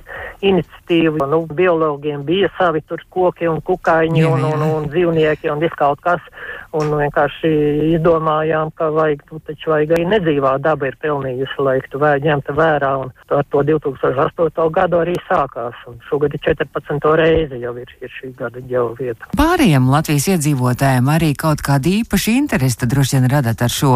iniciatīva, 0.45 1.27
nu, 1.29 1.43
biologiem 1.59 2.23
bija 2.27 2.49
savi 2.57 2.81
tur 2.88 3.03
koki 3.13 3.49
un 3.51 3.59
kukaiņi 3.65 4.23
jā, 4.23 4.31
un, 4.31 4.47
un, 4.47 4.65
un 4.65 4.88
dzīvnieki 4.93 5.51
un 5.51 5.62
viss 5.63 5.77
kaut 5.79 6.01
kas. 6.05 6.23
un 6.69 6.91
vienkārši 6.93 7.49
izdomājām, 7.95 8.69
ka 8.77 8.91
vajag, 8.93 9.23
nu, 9.31 9.39
taču 9.41 9.71
vajag 9.71 9.95
arī 9.95 10.03
nedzīvā 10.12 10.51
daba 10.62 10.85
ir 10.85 10.97
pelnījusi, 11.01 11.57
lai 11.65 11.79
tu 11.89 11.97
vēl 11.97 12.21
ņemta 12.21 12.53
vērā, 12.53 12.91
un 13.01 13.09
ar 13.33 13.47
to 13.49 13.63
2008. 13.65 14.69
gadu 14.75 15.01
arī 15.01 15.15
sākās, 15.25 15.79
un 15.89 15.97
šogad 16.05 16.38
ir 16.38 16.43
14. 16.45 17.09
reizi 17.17 17.63
jau 17.63 17.73
ir, 17.73 17.89
ir 18.05 18.13
šī 18.19 18.35
gada 18.38 18.62
ģeovieta 18.62 19.09
vieta. 19.09 19.29
Pārējiem 19.38 19.89
Latvijas 19.89 20.27
iedzīvotājiem 20.35 21.09
arī 21.12 21.31
kaut 21.39 21.63
kāda 21.65 21.91
īpaša 22.01 22.35
interese 22.35 22.89
droši 22.89 23.17
vien 23.17 23.29
radat 23.39 23.63
ar 23.65 23.71
šo 23.73 23.95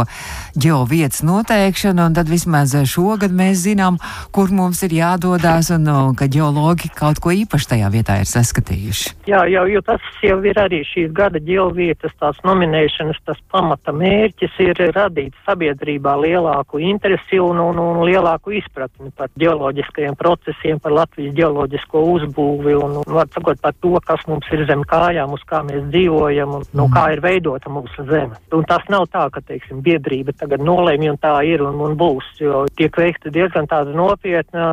ģeovietas 0.60 1.24
noteikšanu, 1.28 2.08
un 2.08 2.16
tad 2.16 2.32
vismaz 2.32 2.76
šogad 2.88 3.34
mēs 3.36 3.66
zinām, 3.68 4.00
kur 4.34 4.52
mums 4.54 4.84
ir 4.88 4.96
jādodas, 4.98 5.72
un, 5.76 5.88
un 5.88 6.16
ka 6.18 6.28
ģeologi 6.32 6.92
kaut 6.96 7.20
ko 7.24 7.34
īpaši 7.36 7.70
tajā 7.76 7.90
vietā 7.94 8.20
ir 8.22 8.30
saskatījuši. 8.30 9.16
Jā, 9.30 9.44
jau, 9.52 9.66
jo 9.70 9.82
tas 9.86 10.04
jau 10.24 10.40
ir 10.48 10.60
arī 10.60 10.84
šīs 10.88 11.12
gada 11.16 11.42
ģeovietas 11.44 12.16
tās 12.20 12.40
nominēšanas, 12.48 13.20
tas 13.28 13.40
pamata 13.52 13.94
mērķis 13.96 14.60
ir 14.64 14.80
radīt 14.96 15.36
sabiedrībā 15.48 16.16
lielāku 16.24 16.82
interesi 16.84 17.40
un, 17.42 17.60
un, 17.60 17.80
un 17.80 18.04
lielāku 18.08 18.56
izpratni 18.60 19.12
par 19.18 19.32
ģeoloģiskajiem 19.40 20.18
procesiem, 20.20 20.80
par 20.84 20.96
Latvijas 20.96 21.36
ģeoloģisko 21.38 22.04
uzbūvi 22.14 22.78
un, 22.80 23.00
un 23.04 23.18
var 23.18 23.32
sakot, 23.34 23.60
par 23.64 23.76
to, 23.84 23.96
kas 24.06 24.24
mums 24.30 24.48
ir 24.56 24.66
zem 24.70 24.86
kājām, 24.88 25.36
uz 25.36 25.44
kā 25.50 25.64
mēs 25.68 25.88
dzīvojam 25.92 26.58
un 26.60 26.68
nu, 26.78 26.88
kā 26.94 27.10
ir 27.16 27.24
veidota 27.24 27.72
mūsu 27.74 28.06
zeme. 28.10 28.40
Un 28.54 28.66
tas 28.70 28.86
nav 28.94 29.08
tā, 29.12 29.26
ka, 29.34 29.42
teiksim, 29.48 29.82
biedrība 29.86 30.36
tagad 30.38 30.64
nolēmj 30.66 31.12
un 31.14 31.20
tā 31.22 31.34
ir 31.48 31.64
un, 31.66 31.80
un 31.84 31.98
būs, 32.00 32.30
jo 32.42 32.64
tiek 32.78 32.96
veikta 32.98 33.34
diezgan 33.34 33.68
tāda 33.72 33.96
nopietna 33.98 34.68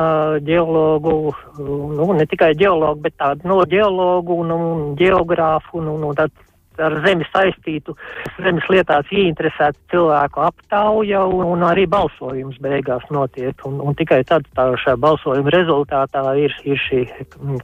ģeologu, 0.47 1.17
nu, 1.61 2.13
ne 2.17 2.29
tikai 2.31 2.53
ģeologu, 2.61 3.03
bet 3.07 3.17
tāda 3.21 3.49
no 3.49 3.63
ģeologu 3.69 4.41
un, 4.45 4.55
un 4.55 4.87
geogrāfu 5.01 5.81
un, 5.81 5.93
un, 5.97 6.09
un 6.11 6.21
tāda 6.21 6.50
ar 6.83 6.97
zemi 7.05 7.27
saistītu, 7.31 7.95
zemes 8.41 8.67
lietās 8.73 9.09
ieinteresētu 9.13 9.79
cilvēku 9.93 10.45
aptauja 10.45 11.25
un, 11.29 11.45
un 11.55 11.65
arī 11.67 11.87
balsojums 11.91 12.61
beigās 12.63 13.05
notiek. 13.15 13.55
Un, 13.69 13.81
un 13.85 13.97
tikai 13.99 14.23
tad 14.29 14.47
tā 14.57 14.69
šā 14.81 14.97
balsojuma 15.01 15.53
rezultātā 15.55 16.25
ir, 16.41 16.55
ir 16.65 16.81
šī 16.87 17.03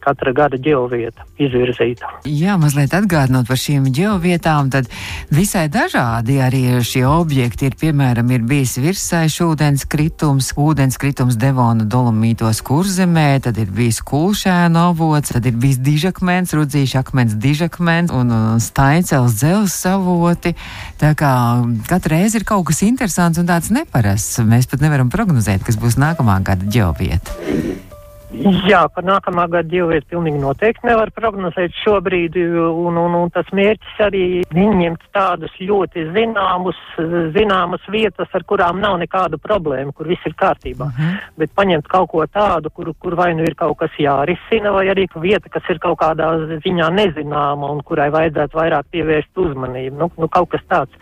katra 0.05 0.33
gada 0.37 0.61
ģeovieta 0.61 1.27
izvirzīta. 1.43 2.11
Jā, 2.29 2.57
mazliet 2.61 2.95
atgādinot 2.97 3.49
par 3.49 3.61
šīm 3.61 3.89
ģeovietām, 3.97 4.71
tad 4.75 4.91
visai 5.35 5.67
dažādi 5.73 6.41
arī 6.43 6.65
šie 6.87 7.07
objekti 7.09 7.71
ir. 7.71 7.77
Piemēram, 7.77 8.31
ir 8.33 8.45
bijis 8.49 8.79
virsais 8.81 9.37
ūdens 9.45 9.85
kritums, 9.91 10.53
ūdens 10.57 10.97
kritums 11.01 11.37
Devona 11.41 11.85
dolomītos 11.85 12.63
kurzemē, 12.67 13.29
tad 13.45 13.61
ir 13.61 13.69
bijis 13.75 14.01
kulšēna 14.07 14.87
avots, 14.91 15.35
tad 15.37 15.47
ir 15.49 15.59
bijis 15.61 15.79
dižakmens, 15.85 16.55
rudzīša 16.57 17.03
akmens 17.05 17.37
dižakmens 17.43 18.15
un, 18.17 18.33
un 18.33 18.63
stains 18.65 19.06
piecels 19.07 19.39
dzelzs 19.39 19.87
avoti. 19.87 20.55
Tā 20.99 21.15
kā 21.15 21.31
katru 21.87 22.17
reizi 22.17 22.41
ir 22.41 22.47
kaut 22.49 22.67
kas 22.67 22.83
interesants 22.83 23.39
un 23.39 23.47
tāds 23.47 23.71
neparasts. 23.71 24.43
Mēs 24.43 24.67
pat 24.67 24.83
nevaram 24.83 25.11
prognozēt, 25.13 25.63
kas 25.63 25.79
būs 25.79 26.01
nākamā 26.01 26.41
gada 26.43 26.67
ģeovieta. 26.67 27.86
Jā, 28.67 28.83
par 28.93 29.05
nākamā 29.07 29.47
gada 29.51 29.69
ģeovietu 29.71 30.11
pilnīgi 30.13 30.41
noteikti 30.43 30.87
nevar 30.89 31.11
prognozēt 31.15 31.75
šobrīd, 31.83 32.37
un, 32.37 32.99
un, 33.01 33.17
un 33.23 33.33
tas 33.33 33.49
mērķis 33.57 34.01
arī 34.07 34.25
ņemt 34.53 35.07
tādus 35.17 35.55
ļoti 35.61 36.05
zināmus, 36.13 36.79
zināmas 37.37 37.87
vietas, 37.93 38.29
ar 38.37 38.45
kurām 38.49 38.81
nav 38.83 38.99
nekādu 39.01 39.41
problēmu, 39.43 39.95
kur 39.97 40.11
viss 40.11 40.29
ir 40.29 40.37
kārtībā, 40.37 40.91
mhm. 40.91 41.03
-huh. 41.03 41.33
bet 41.41 41.55
paņemt 41.57 41.89
kaut 41.89 42.11
ko 42.13 42.27
tādu, 42.27 42.71
kur, 42.71 42.93
kur 43.01 43.17
vai 43.17 43.33
nu 43.35 43.47
ir 43.47 43.55
kaut 43.55 43.79
kas 43.79 43.97
jārisina, 43.99 44.73
vai 44.73 44.87
arī 44.93 45.09
vieta, 45.15 45.49
kas 45.49 45.63
ir 45.71 45.79
kaut 45.79 45.99
kādā 46.01 46.29
ziņā 46.65 46.91
nezināma 46.93 47.73
un 47.73 47.83
kurai 47.83 48.11
vajadzētu 48.11 48.59
vairāk 48.59 48.91
pievērst 48.91 49.39
uzmanību. 49.39 49.97
Nu, 49.97 50.11
nu, 50.19 50.29
kaut 50.29 50.51
kas 50.51 50.65
tāds, 50.69 50.93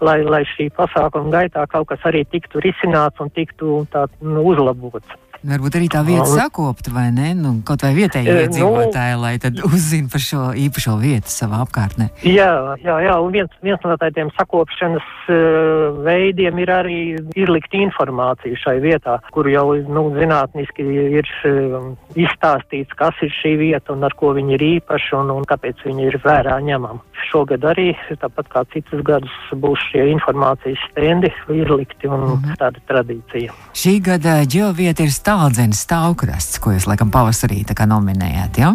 lai, 0.00 0.22
lai 0.22 0.42
šī 0.56 0.70
pasākuma 0.74 1.30
gaitā 1.30 1.66
kaut 1.66 1.88
kas 1.88 2.00
arī 2.04 2.24
tiktu 2.24 2.60
risināts 2.60 3.20
un 3.20 3.30
tiktu 3.30 3.86
tā, 3.92 4.08
nu, 4.20 4.42
uzlabots. 4.42 5.21
Varbūt 5.42 5.74
arī 5.74 5.88
tā 5.90 6.04
vieta 6.06 6.26
sakopta, 6.30 6.92
vai 6.94 7.08
ne? 7.10 7.32
Nu, 7.34 7.56
kaut 7.66 7.82
vai 7.82 7.90
vietējie 7.96 8.30
e, 8.30 8.42
iedzīvotāji, 8.44 9.14
nu, 9.16 9.22
lai 9.24 9.32
tad 9.42 9.58
uzzina 9.66 10.10
par 10.12 10.22
šo 10.22 10.42
īpašo 10.54 10.94
vietu 11.02 11.32
savā 11.34 11.64
apkārtnē. 11.64 12.12
Jā, 12.22 12.76
jā, 12.78 12.98
jā 13.02 13.16
un 13.18 13.34
viens, 13.34 13.56
viens 13.66 13.82
no 13.82 13.96
tādiem 13.98 14.30
sakopšanas 14.36 15.08
uh, 15.26 15.98
veidiem 16.06 16.60
ir 16.62 16.70
arī 16.70 16.98
izlikt 17.34 17.74
informāciju 17.74 18.60
šai 18.62 18.76
vietā, 18.84 19.16
kur 19.34 19.50
jau, 19.50 19.64
nu, 19.82 20.04
zinātniski 20.14 20.86
ir 21.18 21.32
uh, 21.50 21.90
izstāstīts, 22.14 22.94
kas 22.98 23.18
ir 23.26 23.34
šī 23.40 23.56
vieta 23.64 23.96
un 23.96 24.06
ar 24.06 24.14
ko 24.14 24.30
viņi 24.38 24.54
ir 24.60 24.66
īpaši 24.76 25.18
un, 25.18 25.34
un 25.40 25.48
kāpēc 25.48 25.82
viņi 25.88 26.06
ir 26.12 26.20
vērā 26.22 26.60
ņemami. 26.62 27.02
Šogad 27.32 27.66
arī, 27.66 27.90
tāpat 28.22 28.46
kā 28.52 28.62
citus 28.70 29.02
gadus, 29.06 29.34
būs 29.58 29.82
šie 29.90 30.06
informācijas 30.14 30.78
stendi 30.90 31.30
izlikti 31.50 32.06
un 32.06 32.20
mm 32.20 32.32
-hmm. 32.38 32.56
tāda 32.62 32.86
tradīcija. 32.86 33.54
Šī 33.74 33.98
gada 34.06 34.38
ģeovieta 34.46 35.02
ir 35.02 35.10
stāsta 35.10 35.31
Tāldzēnas 35.32 35.86
stāvkrasts, 35.86 36.58
ko 36.60 36.74
jūs 36.74 36.84
laikam 36.90 37.08
pavasarī 37.12 37.62
nominējāt, 37.88 38.58
jā? 38.60 38.74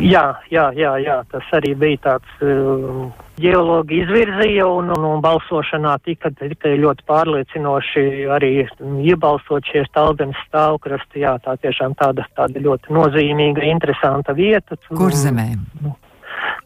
Jā, 0.00 0.24
jā, 0.52 0.66
jā, 0.76 0.90
jā, 1.00 1.16
tas 1.32 1.46
arī 1.56 1.70
bija 1.76 2.00
tāds 2.04 2.42
uh, 2.44 3.08
ģeologi 3.40 4.02
izvirzīja 4.02 4.66
un, 4.68 4.90
un, 4.92 5.06
un 5.08 5.22
balsošanā 5.24 5.94
tika, 6.04 6.32
tika 6.36 6.74
ļoti 6.76 7.06
pārliecinoši 7.08 8.04
arī 8.36 8.50
iebalsot 9.08 9.72
šie 9.72 9.86
Tāldzēnas 9.96 10.44
stāvkrasti. 10.50 11.24
Jā, 11.24 11.38
tā 11.44 11.56
tiešām 11.64 11.96
tāda, 12.00 12.28
tāda 12.36 12.60
ļoti 12.60 12.92
nozīmīga, 12.96 13.64
interesanta 13.72 14.36
vieta. 14.36 14.76
Kur 14.92 15.16
zemē? 15.16 15.48
Nu, 15.80 15.96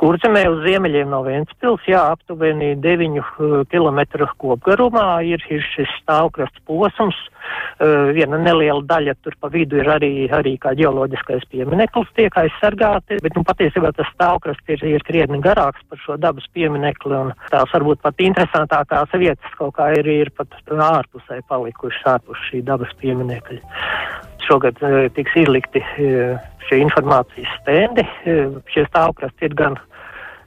Kurzemē 0.04 0.42
uz 0.52 0.58
ziemeļiem 0.66 1.08
no 1.08 1.22
Ventspils, 1.24 1.80
jā, 1.88 2.02
aptuveni 2.12 2.74
9 2.76 3.14
uh, 3.16 3.52
km 3.72 4.00
kopgarumā 4.36 5.22
ir, 5.24 5.40
ir 5.48 5.62
šis 5.64 5.88
stāvkrasts 6.02 6.60
posms. 6.68 7.16
Uh, 7.80 8.10
viena 8.12 8.36
neliela 8.36 8.84
daļa 8.84 9.14
tur 9.24 9.32
pa 9.40 9.48
vidu 9.48 9.78
ir 9.80 9.88
arī, 9.88 10.10
arī 10.28 10.52
kā 10.60 10.74
ģeoloģiskais 10.76 11.46
piemineklis 11.48 12.10
tiek 12.18 12.36
aizsargāti, 12.36 13.16
bet 13.24 13.38
nu, 13.38 13.46
patiesībā 13.48 13.94
tas 13.96 14.10
stāvkrasts 14.12 14.74
ir, 14.76 14.84
ir 14.92 15.06
krietni 15.08 15.40
garāks 15.44 15.80
par 15.88 16.02
šo 16.04 16.18
dabas 16.20 16.44
pieminekli 16.52 17.16
un 17.22 17.32
tās 17.48 17.72
varbūt 17.72 18.04
pat 18.04 18.20
interesantākās 18.26 19.16
vietas 19.16 19.56
kaut 19.56 19.72
kā 19.80 19.88
ir, 19.96 20.12
ir 20.26 20.32
pat 20.36 20.52
ārpusē 20.68 21.40
palikušas 21.48 22.12
ārpus 22.18 22.44
šī 22.50 22.60
dabas 22.68 22.92
pieminekļa. 23.00 23.62
Šogad 24.44 24.84
uh, 24.84 25.00
tiks 25.16 25.40
izlikti 25.46 25.80
šie 26.68 26.84
informācijas 26.84 27.58
stendi. 27.62 28.04
Šie 28.68 28.84
stāvkrasti 28.90 29.48
ir 29.48 29.56
gan 29.56 29.80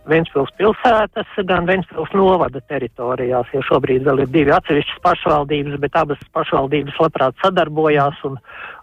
Ventspils 0.08 0.52
pilsētas, 0.60 1.32
gan 1.50 1.68
Ventspils 1.68 2.14
novada 2.16 2.62
teritorijās, 2.72 3.50
jo 3.54 3.64
šobrīd 3.68 4.06
vēl 4.08 4.24
ir 4.24 4.32
divi 4.32 4.54
atsevišķas 4.56 5.02
pašvaldības, 5.04 5.80
bet 5.84 6.00
abas 6.00 6.22
pašvaldības 6.36 7.00
labprāt 7.04 7.36
sadarbojās 7.44 8.22
un, 8.30 8.40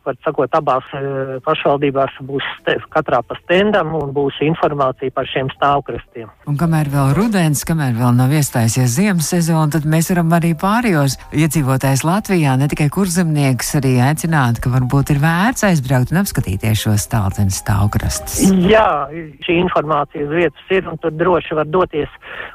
var 0.07 0.17
sakot, 0.25 0.55
abās 0.57 0.87
e, 0.97 1.39
pašvaldībās 1.45 2.19
būs 2.29 2.47
katrā 2.95 3.21
pa 3.27 3.37
stendam 3.43 3.95
un 3.99 4.13
būs 4.17 4.41
informācija 4.45 5.15
par 5.15 5.29
šiem 5.31 5.51
stāvkrastiem. 5.55 6.31
Un 6.51 6.59
kamēr 6.61 6.91
vēl 6.93 7.15
rudens, 7.19 7.65
kamēr 7.69 7.95
vēl 7.99 8.15
nav 8.19 8.35
iestājusies 8.37 8.97
ziemas 8.99 9.31
sezona, 9.33 9.71
tad 9.75 9.89
mēs 9.89 10.11
varam 10.13 10.33
arī 10.37 10.53
pārējos 10.61 11.17
iedzīvotājs 11.33 12.05
Latvijā, 12.07 12.57
ne 12.61 12.69
tikai 12.71 12.91
kurzemnieks, 12.95 13.75
arī 13.81 13.97
aicināt, 14.05 14.61
ka 14.63 14.73
varbūt 14.75 15.15
ir 15.15 15.23
vērts 15.25 15.67
aizbraukt 15.71 16.15
un 16.15 16.23
apskatīties 16.23 16.85
šos 16.87 17.09
tālcenes 17.13 17.61
stāvkrastus. 17.65 18.43
Jā, 18.71 19.09
šī 19.47 19.59
informācija 19.63 20.27
uz 20.27 20.35
vietas 20.37 20.75
ir 20.75 20.89
un 20.91 21.01
tur 21.03 21.15
droši 21.15 21.59
var 21.59 21.69
doties 21.71 22.13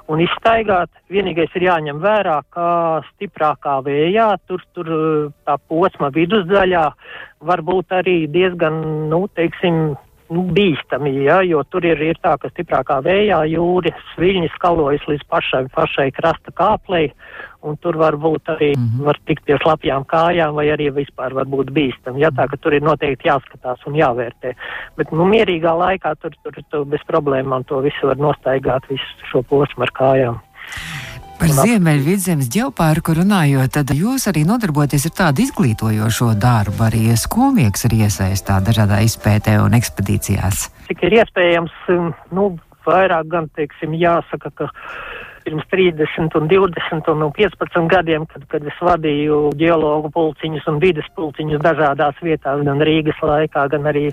un 0.10 0.22
izstaigāt. 0.24 0.92
Vienīgais 1.10 1.54
ir 1.58 1.66
jāņem 1.70 2.02
vērā, 2.04 2.40
ka 2.54 2.68
stiprākā 3.14 3.80
vējā 3.86 4.30
tur, 4.50 4.64
tur 4.78 4.92
tā 5.48 5.58
posma 5.70 6.12
vidusdaļā 6.14 6.86
var 7.42 7.64
būt 7.66 7.96
arī 7.96 8.20
diezgan, 8.32 8.82
nu, 9.12 9.26
teiksim, 9.36 9.98
nu, 10.30 10.44
bīstami, 10.54 11.12
ja, 11.26 11.40
jo 11.46 11.64
tur 11.72 11.86
ir, 11.88 12.02
ir 12.06 12.20
tā, 12.22 12.36
ka 12.42 12.52
stiprākā 12.52 13.00
vējā 13.06 13.40
jūras 13.50 14.14
viļņi 14.22 14.52
skalojas 14.54 15.06
līdz 15.10 15.26
pašai, 15.32 15.64
pašai 15.74 16.10
krasta 16.14 16.54
kāplei, 16.56 17.10
un 17.66 17.80
tur 17.82 17.98
var 18.00 18.18
būt 18.22 18.54
arī, 18.54 18.70
mm 18.76 18.86
-hmm. 18.86 19.06
var 19.10 19.20
tikt 19.26 19.46
pie 19.46 19.58
slapjām 19.64 20.06
kājām, 20.06 20.54
vai 20.56 20.68
arī 20.76 20.92
vispār 20.94 21.34
var 21.34 21.46
būt 21.46 21.74
bīstami. 21.74 22.22
Ja, 22.22 22.30
tā, 22.32 22.48
ka 22.48 22.58
tur 22.58 22.74
ir 22.74 22.86
noteikti 22.86 23.30
jāskatās 23.30 23.86
un 23.86 23.96
jāvērtē. 23.96 24.54
Bet, 24.98 25.12
nu, 25.12 25.26
mierīgā 25.26 25.74
laikā 25.84 26.16
tur, 26.22 26.32
tur, 26.44 26.54
tur 26.70 26.86
bez 26.86 27.02
problēmām 27.08 27.66
to 27.66 27.82
visu 27.82 28.08
var 28.08 28.18
nostaigāt, 28.18 28.90
visu 28.90 29.32
šo 29.32 29.42
posmu 29.42 29.84
ar 29.84 29.92
kājām. 29.94 30.40
Par 31.40 31.54
Ziemeļvidzemes 31.56 32.50
ģeoparku 32.52 33.14
runājot, 33.16 33.72
tad 33.78 33.94
jūs 33.96 34.26
arī 34.28 34.42
nodarbojaties 34.48 35.06
ar 35.08 35.14
tādu 35.20 35.46
izglītojošo 35.46 36.34
darbu, 36.36 36.84
arī 36.90 37.14
skolnieks 37.16 37.86
ir 37.88 37.96
iesaistā 38.02 38.58
dažādā 38.66 39.00
izpētē 39.06 39.54
un 39.64 39.78
ekspedīcijās. 39.78 40.66
Cik 40.90 41.06
ir 41.08 41.16
iespējams, 41.22 41.78
um, 41.96 42.10
nu, 42.36 42.50
vairāk 42.84 43.32
gan, 43.32 43.48
teiksim, 43.56 43.96
jāsaka, 43.96 44.52
ka 44.52 44.68
pirms 45.50 45.66
30 45.72 46.36
un 46.38 46.48
20 46.48 47.10
un 47.10 47.32
15 47.32 47.88
gadiem, 47.90 48.26
kad, 48.30 48.46
kad 48.52 48.66
es 48.70 48.82
vadīju 48.82 49.50
ģeologu 49.58 50.12
pulciņus 50.14 50.68
un 50.70 50.78
vides 50.84 51.08
pulciņus 51.18 51.64
dažādās 51.64 52.20
vietās, 52.22 52.62
gan 52.66 52.84
Rīgas 52.86 53.18
laikā, 53.26 53.66
gan 53.74 53.90
arī 53.90 54.10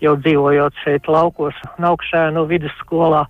jau 0.00 0.16
dzīvojot 0.16 0.80
šeit 0.84 1.10
laukos, 1.10 1.58
Naukšēnu 1.80 2.46
vidusskolā. 2.48 3.26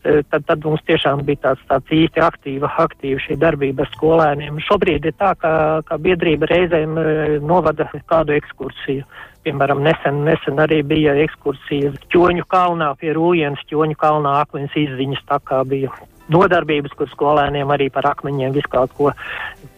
Eh, 0.00 0.22
tad, 0.32 0.46
tad 0.48 0.64
mums 0.64 0.80
tiešām 0.88 1.24
bija 1.28 1.42
tāds, 1.48 1.64
tāds 1.68 1.92
īsti 1.92 2.22
aktīva, 2.24 2.70
aktīva 2.84 3.20
šī 3.20 3.36
darbība 3.40 3.84
ar 3.84 3.90
skolēniem. 3.96 4.60
Šobrīd 4.64 5.08
ir 5.08 5.16
tā, 5.20 5.34
ka, 5.40 5.50
ka 5.88 5.98
biedrība 6.00 6.48
reizēm 6.48 6.96
eh, 7.00 7.34
novada 7.44 7.88
kādu 8.08 8.36
ekskursiju. 8.36 9.04
Piemēram, 9.44 9.80
nesen, 9.84 10.22
nesen 10.24 10.60
arī 10.60 10.82
bija 10.84 11.14
ekskursija 11.24 11.94
Ķoņu 12.12 12.44
kalnā 12.48 12.92
pie 13.00 13.12
Rūjienas, 13.16 13.60
Ķoņu 13.68 13.96
kalnā 14.00 14.40
akmens 14.42 14.76
izziņas 14.76 15.24
tā 15.28 15.40
kā 15.44 15.62
bija 15.68 15.92
nodarbības, 16.30 16.94
kur 16.98 17.10
skolēniem 17.10 17.70
arī 17.74 17.90
par 17.92 18.10
akmeņiem 18.12 18.54
visu 18.54 18.70
kaut 18.72 18.94
ko 18.96 19.12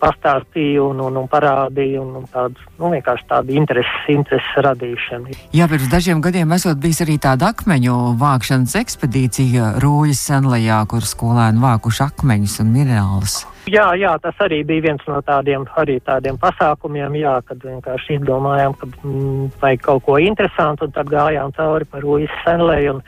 pastāstīja 0.02 0.82
un, 0.82 1.00
un, 1.04 1.20
un 1.22 1.28
parādīja, 1.30 2.02
un, 2.02 2.16
un 2.22 2.26
tāds, 2.32 2.58
nu, 2.78 2.90
vienkārši 2.92 3.28
tāda 3.30 3.54
intereses, 3.54 4.08
intereses 4.10 4.64
radīšana. 4.66 5.36
Jā, 5.54 5.68
pirms 5.70 5.90
dažiem 5.92 6.22
gadiem 6.24 6.52
esot 6.56 6.80
bijis 6.82 7.04
arī 7.04 7.18
tāda 7.22 7.52
akmeņu 7.52 7.96
vākšanas 8.20 8.74
ekspedīcija 8.82 9.76
Rūjas 9.82 10.24
senlajā, 10.30 10.82
kur 10.90 11.06
skolēni 11.06 11.62
vākuši 11.62 12.06
akmeņus 12.08 12.60
un 12.64 12.74
minerālus. 12.74 13.42
Jā, 13.70 13.92
jā, 13.94 14.16
tas 14.18 14.34
arī 14.42 14.64
bija 14.66 14.88
viens 14.88 15.02
no 15.06 15.20
tādiem, 15.22 15.62
tādiem 16.02 16.38
pasākumiem, 16.42 17.14
jā, 17.20 17.36
kad 17.46 17.62
vienkārši 17.62 18.16
izdomājām, 18.18 18.74
ka 18.74 18.88
mm, 18.90 19.52
vajag 19.62 19.84
kaut 19.84 20.02
ko 20.08 20.16
interesantu, 20.18 20.88
un 20.88 20.96
tad 20.96 21.12
gājām 21.12 21.54
cauri 21.54 21.86
par 21.86 22.02
Rūjas 22.02 22.34
senlēju. 22.42 22.98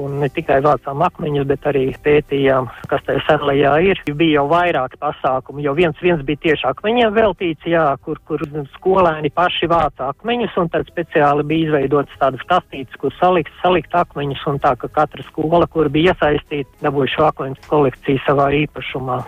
Un, 0.00 0.16
ne 0.22 0.28
tikai 0.32 0.60
vācām 0.64 1.02
akmeņus, 1.04 1.46
bet 1.50 1.66
arī 1.68 1.82
pētījām, 2.04 2.68
kas 2.88 3.02
tajā 3.06 3.20
senlajā 3.26 3.72
ir. 3.90 4.00
Bija 4.16 4.40
jau 4.40 4.46
vairāki 4.52 4.96
pasākumi, 5.00 5.64
jo 5.66 5.74
viens, 5.76 5.98
viens 6.00 6.22
bija 6.26 6.40
tieši 6.46 6.68
akmeņiem 6.70 7.12
veltīts, 7.16 7.68
jā, 7.68 7.84
kur, 8.04 8.20
kur 8.28 8.44
skolēni 8.76 9.32
paši 9.34 9.68
vāca 9.70 10.10
akmeņus, 10.14 10.56
un 10.62 10.70
tad 10.72 10.88
speciāli 10.88 11.44
bija 11.50 11.68
izveidotas 11.68 12.22
tādas 12.22 12.46
kastītes, 12.48 12.96
kur 13.02 13.12
salikt, 13.18 13.52
salikt 13.60 13.94
akmeņus, 13.96 14.46
un 14.48 14.60
tā, 14.62 14.74
ka 14.80 14.88
katra 15.00 15.26
skola, 15.28 15.68
kur 15.68 15.92
bija 15.92 16.14
iesaistīta, 16.14 16.72
dabūja 16.86 17.14
šo 17.16 17.28
akmeņu 17.28 17.68
kolekciju 17.68 18.24
savā 18.26 18.50
īpašumā. 18.64 19.20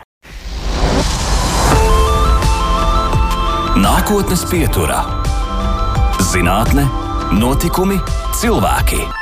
Nākotnes 3.83 4.45
pieturā- 4.53 5.01
zinātne, 6.33 6.85
notikumi, 7.33 7.99
cilvēki. 8.37 9.22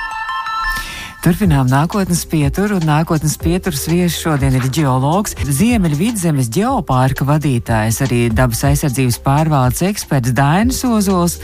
Turpinām 1.20 1.68
nākotnes 1.68 2.22
pieturu, 2.24 2.78
un 2.80 2.86
nākotnes 2.88 3.34
pieturas 3.36 3.82
viesis 3.90 4.22
šodien 4.22 4.54
ir 4.56 4.64
ģeologs, 4.72 5.34
Ziemeļvidzemes 5.52 6.46
ģeopārka 6.56 7.26
vadītājs, 7.28 7.98
arī 8.06 8.20
dabas 8.32 8.62
aizsardzības 8.64 9.18
pārvaldes 9.20 9.82
eksperts 9.84 10.32
Dainis 10.32 10.78
Ozols, 10.88 11.34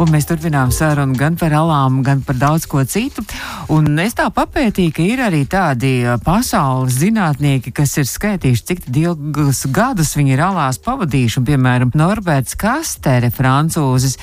un 0.00 0.08
mēs 0.14 0.24
turpinām 0.30 0.72
sarunu 0.72 1.12
gan 1.18 1.36
par 1.36 1.52
alām, 1.58 1.98
gan 2.06 2.22
par 2.24 2.38
daudz 2.40 2.64
ko 2.72 2.80
citu. 2.88 3.20
Un 3.68 4.00
es 4.00 4.16
tā 4.16 4.30
papētīju, 4.32 4.94
ka 4.96 5.04
ir 5.04 5.20
arī 5.26 5.42
tādi 5.44 5.92
pasaules 6.24 6.96
zinātnieki, 6.96 7.74
kas 7.76 7.98
ir 8.00 8.08
skaitījuši, 8.08 8.66
cik 8.72 8.88
ilgus 8.96 9.66
gadus 9.68 10.14
viņi 10.16 10.38
ir 10.38 10.44
alās 10.46 10.80
pavadījuši, 10.88 11.42
un, 11.42 11.48
piemēram, 11.50 11.92
Norberts 12.00 12.56
Kastere, 12.56 13.28
francūzis, 13.28 14.16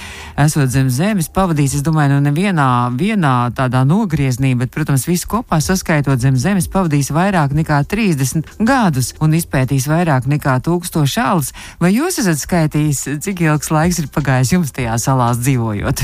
esot 0.48 0.74
zem 0.74 0.90
zemes 0.90 1.30
pavadījis, 1.30 1.78
es 1.78 1.86
domāju, 1.86 2.16
nu 2.18 2.26
nevienā 2.32 2.68
vienā 2.98 3.38
tādā 3.54 3.86
nogrieznī, 3.86 4.56
bet, 4.58 4.74
protams, 4.74 4.95
protams, 4.96 5.08
visu 5.08 5.28
kopā 5.28 5.60
saskaitot 5.60 6.20
zem 6.20 6.36
zemes 6.40 6.70
pavadījis 6.72 7.12
vairāk 7.12 7.52
nekā 7.52 7.84
30 7.84 8.64
gadus 8.64 9.14
un 9.20 9.34
izpētījis 9.36 9.90
vairāk 9.90 10.28
nekā 10.28 10.62
tūkstoši 10.64 11.20
alus. 11.20 11.52
Vai 11.80 11.92
jūs 11.92 12.20
esat 12.20 12.40
skaitījis, 12.40 13.20
cik 13.20 13.42
ilgs 13.42 13.72
laiks 13.72 14.00
ir 14.00 14.08
pagājis 14.08 14.54
jums 14.56 14.72
tajā 14.72 14.96
salās 14.98 15.42
dzīvojot? 15.44 16.00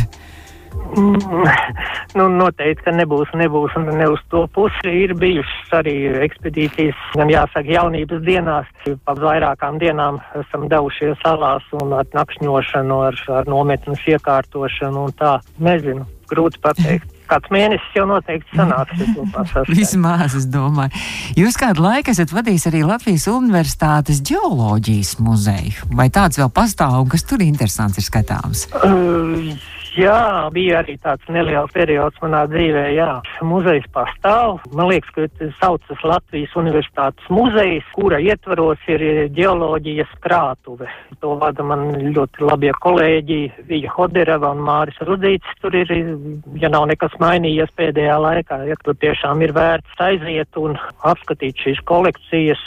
Mm, 0.98 1.48
nu, 2.18 2.28
noteikti, 2.36 2.84
ka 2.84 2.92
nebūs, 2.92 3.32
nebūs 3.36 3.72
un 3.80 3.88
ne 3.96 4.10
uz 4.12 4.20
to 4.32 4.44
pusi. 4.52 4.92
Ir 4.92 5.16
bijušas 5.16 5.72
arī 5.80 5.96
ekspedīcijas, 6.28 7.00
gan 7.16 7.32
jāsaka, 7.32 7.72
jaunības 7.72 8.24
dienās. 8.28 8.68
Pa 9.06 9.16
vairākām 9.16 9.80
dienām 9.80 10.20
esam 10.42 10.68
devušies 10.72 11.16
salās 11.24 11.64
un 11.80 11.96
ar 11.96 12.12
nakšņošanu, 12.12 13.00
ar, 13.08 13.24
ar 13.40 13.48
nometnes 13.48 14.04
iekārtošanu 14.16 15.08
un 15.08 15.16
tā. 15.16 15.38
Nezinu, 15.64 16.08
grūti 16.32 16.60
pateikt 16.64 17.08
kāds 17.32 17.52
mēnesis 17.54 17.98
jau 17.98 18.06
noteikti 18.10 18.60
sanāks. 18.60 19.02
Vismaz, 19.72 20.38
es 20.40 20.48
domāju. 20.52 21.04
Jūs 21.40 21.60
kādu 21.60 21.86
laiku 21.86 22.14
esat 22.14 22.34
vadījis 22.36 22.68
arī 22.72 22.84
Latvijas 22.88 23.28
Universitātes 23.32 24.22
ģeoloģijas 24.28 25.18
muzeju. 25.24 25.92
Vai 25.98 26.10
tāds 26.14 26.42
vēl 26.42 26.52
pastāv 26.54 27.00
un 27.04 27.12
kas 27.12 27.26
tur 27.28 27.44
interesants 27.46 28.02
ir 28.02 28.08
skatāms? 28.08 28.68
Uh, 28.82 29.56
Jā, 29.92 30.48
bija 30.56 30.80
arī 30.80 30.94
tāds 31.04 31.28
neliels 31.28 31.72
periods 31.76 32.16
manā 32.24 32.46
dzīvē, 32.48 32.84
jā. 32.96 33.10
Muzejs 33.44 33.90
pastāv. 33.92 34.62
Man 34.72 34.88
liekas, 34.88 35.12
ka 35.12 35.26
tas 35.36 35.58
saucas 35.60 36.06
Latvijas 36.08 36.54
Universitātes 36.56 37.28
muzejs, 37.34 37.90
kura 37.92 38.22
ietvaros 38.24 38.80
ir 38.88 39.04
ģeoloģijas 39.36 40.14
krātuve. 40.24 40.88
To 41.20 41.34
vada 41.42 41.66
man 41.68 41.92
ļoti 42.16 42.48
labie 42.48 42.72
kolēģi 42.80 43.40
Vija 43.68 43.92
Hodereva 43.98 44.54
un 44.56 44.64
Māris 44.64 45.02
Rudzīts. 45.04 45.52
Tur 45.60 45.76
ir, 45.76 45.92
ja 46.62 46.72
nav 46.72 46.88
nekas 46.88 47.18
mainījies 47.20 47.76
pēdējā 47.76 48.16
laikā, 48.24 48.62
ja 48.72 48.80
tur 48.86 48.96
tiešām 49.04 49.44
ir 49.44 49.52
vērts 49.58 50.00
aiziet 50.08 50.62
un 50.62 50.80
apskatīt 51.04 51.60
šīs 51.66 51.84
kolekcijas, 51.92 52.64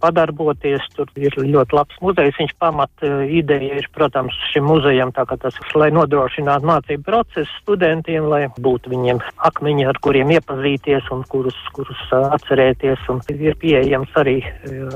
padarboties. 0.00 0.88
Tur 0.96 1.12
ir 1.20 1.36
ļoti 1.36 1.76
labs 1.76 2.00
muzejs. 2.00 2.40
Viņš 2.40 2.56
pamat 2.64 3.06
ideja 3.28 3.76
ir, 3.76 3.92
protams, 3.92 4.40
šim 4.54 4.64
muzejam, 4.72 5.12
tā 5.12 5.28
kā 5.28 5.36
tas, 5.44 5.60
lai 5.76 5.92
nodrošinātu 5.92 6.61
nodrošināt 6.62 6.72
mācību 6.72 7.04
procesu 7.04 7.50
studentiem, 7.60 8.26
lai 8.30 8.48
būtu 8.48 8.90
viņiem 8.90 9.20
akmeņi, 9.48 9.86
ar 9.88 9.98
kuriem 10.02 10.30
iepazīties 10.30 11.10
un 11.12 11.24
kurus, 11.28 11.56
kurus 11.72 12.00
atcerēties. 12.10 12.98
Un 13.08 13.20
ir 13.28 13.56
pieejams 13.56 14.10
arī, 14.16 14.42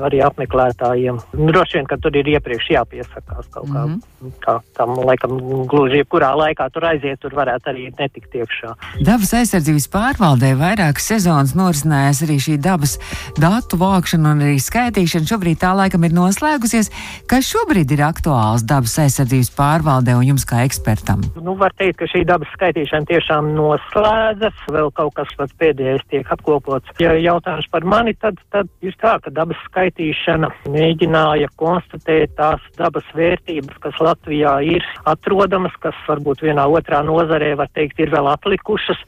arī 0.03 0.21
apmeklētājiem. 0.25 1.19
Droši 1.33 1.77
vien, 1.77 1.87
ka 1.87 1.97
tur 1.97 2.15
ir 2.15 2.27
iepriekš 2.27 2.71
jāpiesakās 2.71 3.49
kaut 3.51 3.69
kā. 3.69 3.85
Mm 3.85 3.99
-hmm. 3.99 4.31
kā 4.41 4.59
tam, 4.77 4.95
laikam, 4.95 5.37
gluži 5.67 6.03
jebkurā 6.03 6.33
laikā 6.35 6.69
tur 6.73 6.85
aiziet, 6.85 7.19
tur 7.19 7.33
varētu 7.33 7.69
arī 7.69 7.91
netikt 7.99 8.33
iekšā. 8.35 8.73
Dabas 9.01 9.33
aizsardzības 9.33 9.87
pārvaldē 9.87 10.55
vairākas 10.57 11.07
sezonas 11.07 11.55
norisinājās 11.55 12.23
arī 12.23 12.37
šī 12.39 12.57
dabas 12.57 12.99
datu 13.37 13.77
vākšana 13.77 14.31
un 14.31 14.41
arī 14.41 14.57
skaitīšana. 14.59 15.27
Šobrīd 15.27 15.57
tā 15.59 15.73
laikam 15.75 16.03
ir 16.03 16.11
noslēgusies. 16.11 16.91
Kas 17.27 17.45
šobrīd 17.45 17.91
ir 17.91 18.01
aktuāls 18.01 18.63
dabas 18.63 18.97
aizsardzības 18.99 19.51
pārvaldē 19.57 20.15
un 20.15 20.23
jums 20.23 20.45
kā 20.45 20.63
ekspertam? 20.65 21.21
Nu, 21.41 21.56
var 21.59 21.73
teikt, 21.77 21.97
ka 22.01 22.07
šī 22.11 22.23
dabas 22.27 22.49
skaitīšana 22.55 23.09
tiešām 23.09 23.49
noslēdzas, 23.57 24.59
vēl 24.73 24.91
kaut 24.97 25.15
kas 25.17 25.31
pats 25.37 25.55
pēdējais 25.61 26.05
tiek 26.11 26.29
apkopots. 26.33 26.91
Ja 27.01 27.13
jautājums 27.17 27.67
par 27.73 27.85
mani, 27.87 28.13
tad, 28.21 28.39
tad 28.53 28.69
ir 28.85 28.95
tā, 29.01 29.17
ka 29.23 29.33
dabas 29.33 29.59
skaitīšana 29.67 30.49
mēģināja 30.73 31.49
konstatēt 31.59 32.35
tās 32.39 32.63
dabas 32.79 33.07
vērtības, 33.17 33.79
kas 33.83 34.01
Latvijā 34.03 34.57
ir 34.65 34.85
atrodamas, 35.09 35.75
kas 35.83 35.97
varbūt 36.09 36.45
vienā 36.45 36.67
otrā 36.71 37.01
nozarē, 37.07 37.53
var 37.59 37.71
teikt, 37.77 37.99
ir 38.03 38.13
vēl 38.13 38.29
atlikušas. 38.33 39.01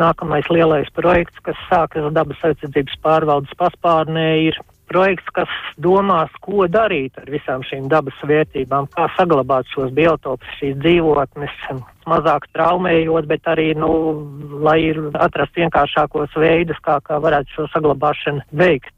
Nākamais 0.00 0.48
lielais 0.52 0.88
projekts, 0.96 1.38
kas 1.44 1.60
sākas 1.68 2.08
dabas 2.16 2.42
aizsardzības 2.50 2.98
pārvaldes 3.04 3.54
paspārnē, 3.60 4.28
ir 4.48 4.60
projekts, 4.90 5.28
kas 5.36 5.52
domās, 5.80 6.32
ko 6.44 6.66
darīt 6.70 7.18
ar 7.20 7.30
visām 7.32 7.64
šīm 7.66 7.88
dabas 7.92 8.16
vērtībām, 8.26 8.88
kā 8.94 9.08
saglabāt 9.16 9.68
šos 9.74 9.92
biotopus, 9.96 10.58
šīs 10.60 10.76
dzīvotnes, 10.82 11.56
mazāk 12.08 12.48
traumējot, 12.56 13.28
bet 13.30 13.48
arī, 13.50 13.70
nu, 13.78 13.90
lai 14.64 14.78
ir 14.90 15.00
atrast 15.18 15.56
vienkāršākos 15.58 16.36
veidus, 16.40 16.80
kā, 16.84 16.98
kā 17.04 17.20
varētu 17.22 17.56
šo 17.56 17.68
saglabāšanu 17.74 18.46
veikt. 18.62 18.94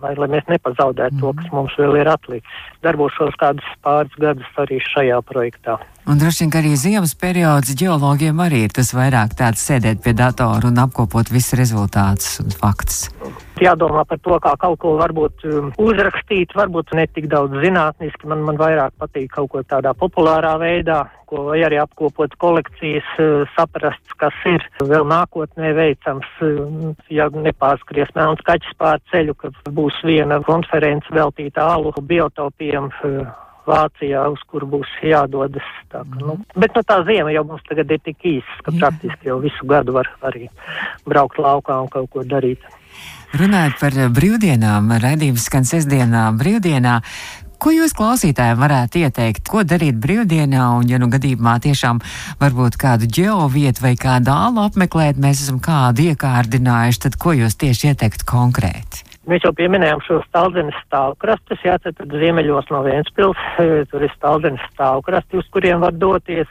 Lai, 0.00 0.14
lai 0.16 0.30
mēs 0.32 0.46
nepazaudētu 0.48 1.12
mm. 1.12 1.20
to, 1.20 1.32
kas 1.36 1.48
mums 1.52 1.74
vēl 1.76 1.98
ir 2.00 2.08
atlicis. 2.08 2.60
Darbošos 2.80 3.34
kādus 3.36 3.66
pāris 3.84 4.14
gadus 4.16 4.60
arī 4.62 4.78
šajā 4.80 5.18
projektā. 5.28 5.76
Un 6.08 6.18
droši 6.18 6.46
vien, 6.46 6.52
arī 6.56 6.72
ziemas 6.80 7.12
periods 7.18 7.74
geologiem 7.76 8.38
arī 8.40 8.64
ir 8.64 8.72
tas 8.72 8.94
vairāk 8.96 9.34
tāds 9.36 9.60
sēdēt 9.68 10.00
pie 10.04 10.14
datora 10.16 10.70
un 10.70 10.80
apkopot 10.80 11.28
visus 11.28 11.58
rezultātus 11.60 12.38
un 12.40 12.54
faktus. 12.56 13.02
Jādomā 13.60 14.06
par 14.08 14.18
to, 14.24 14.38
kā 14.40 14.54
kaut 14.62 14.78
ko 14.80 14.94
varbūt 14.96 15.44
um, 15.44 15.68
uzrakstīt, 15.76 16.54
varbūt 16.56 16.94
ne 16.96 17.04
tik 17.12 17.28
daudz 17.28 17.58
zinātniski, 17.60 18.24
man, 18.32 18.40
man 18.46 18.56
vairāk 18.56 18.94
patīk 18.96 19.28
kaut 19.34 19.50
ko 19.52 19.62
tādā 19.68 19.92
populārā 19.92 20.54
veidā, 20.62 21.02
ko 21.28 21.44
vai 21.50 21.60
arī 21.68 21.76
apkopot 21.82 22.32
kolekcijas, 22.40 23.12
uh, 23.20 23.44
saprast, 23.58 24.16
kas 24.16 24.40
ir 24.48 24.64
vēl 24.80 25.04
nākotnē 25.12 25.74
veicams, 25.76 26.32
uh, 26.40 26.96
ja 27.12 27.28
nepārskries 27.28 28.16
melns 28.16 28.40
kaķis 28.48 28.72
pār 28.80 29.04
ceļu, 29.12 29.36
ka 29.36 29.52
būs 29.68 30.00
viena 30.08 30.40
konference 30.48 31.12
veltīta 31.12 31.68
alu 31.76 31.92
biotopiem 32.00 32.88
uh, 32.88 33.36
Vācijā, 33.70 34.24
uz 34.34 34.42
kur 34.50 34.66
būs 34.68 34.90
jādodas. 35.06 35.66
Tā, 35.92 36.02
ka, 36.02 36.20
nu, 36.20 36.36
bet 36.56 36.76
nu, 36.76 36.84
tā 36.86 37.00
ziema 37.08 37.32
jau 37.34 37.46
mums 37.48 37.64
tagad 37.68 37.90
ir 37.94 38.02
tik 38.04 38.26
īsa, 38.36 38.58
ka 38.66 38.74
Jā. 38.74 38.78
praktiski 38.82 39.30
jau 39.30 39.40
visu 39.42 39.66
gadu 39.70 39.96
var 39.96 40.10
arī 40.26 40.50
braukt 41.08 41.40
laukā 41.40 41.80
un 41.84 41.90
kaut 41.92 42.10
ko 42.12 42.26
darīt. 42.26 42.64
Runājot 43.38 43.76
par 43.78 43.94
brīvdienām, 44.16 44.90
raidījums 45.02 45.46
skan 45.46 45.68
sestdienā 45.68 46.26
brīvdienā. 46.38 46.96
Ko 47.60 47.70
jūs 47.74 47.92
klausītājiem 47.92 48.56
varētu 48.56 49.02
ieteikt, 49.04 49.44
ko 49.44 49.60
darīt 49.68 49.98
brīvdienā, 50.00 50.62
un, 50.78 50.88
ja 50.88 50.96
nu 50.98 51.10
gadījumā 51.12 51.58
tiešām 51.60 52.00
varbūt 52.40 52.78
kādu 52.80 53.10
ģeovietu 53.18 53.84
vai 53.84 53.92
kādu 54.00 54.32
ālu 54.32 54.64
apmeklēt, 54.64 55.20
mēs 55.20 55.44
esam 55.44 55.60
kādu 55.60 56.08
iekārdinājuši, 56.08 57.02
tad 57.04 57.20
ko 57.20 57.36
jūs 57.36 57.60
tieši 57.60 57.92
ieteiktu 57.92 58.26
konkrēti? 58.32 59.09
Mēs 59.30 59.44
jau 59.46 59.52
pieminējām 59.54 60.00
šo 60.02 60.16
Staldenes 60.24 60.78
stāvkrastus, 60.88 61.60
jā, 61.62 61.76
tad, 61.78 61.94
tad 62.00 62.14
ziemeļos 62.18 62.66
no 62.72 62.80
Vienspils, 62.82 63.38
e, 63.62 63.84
tur 63.90 64.02
ir 64.02 64.10
Staldenes 64.16 64.64
stāvkrasti, 64.72 65.38
uz 65.38 65.46
kuriem 65.54 65.84
var 65.84 65.94
doties. 65.94 66.50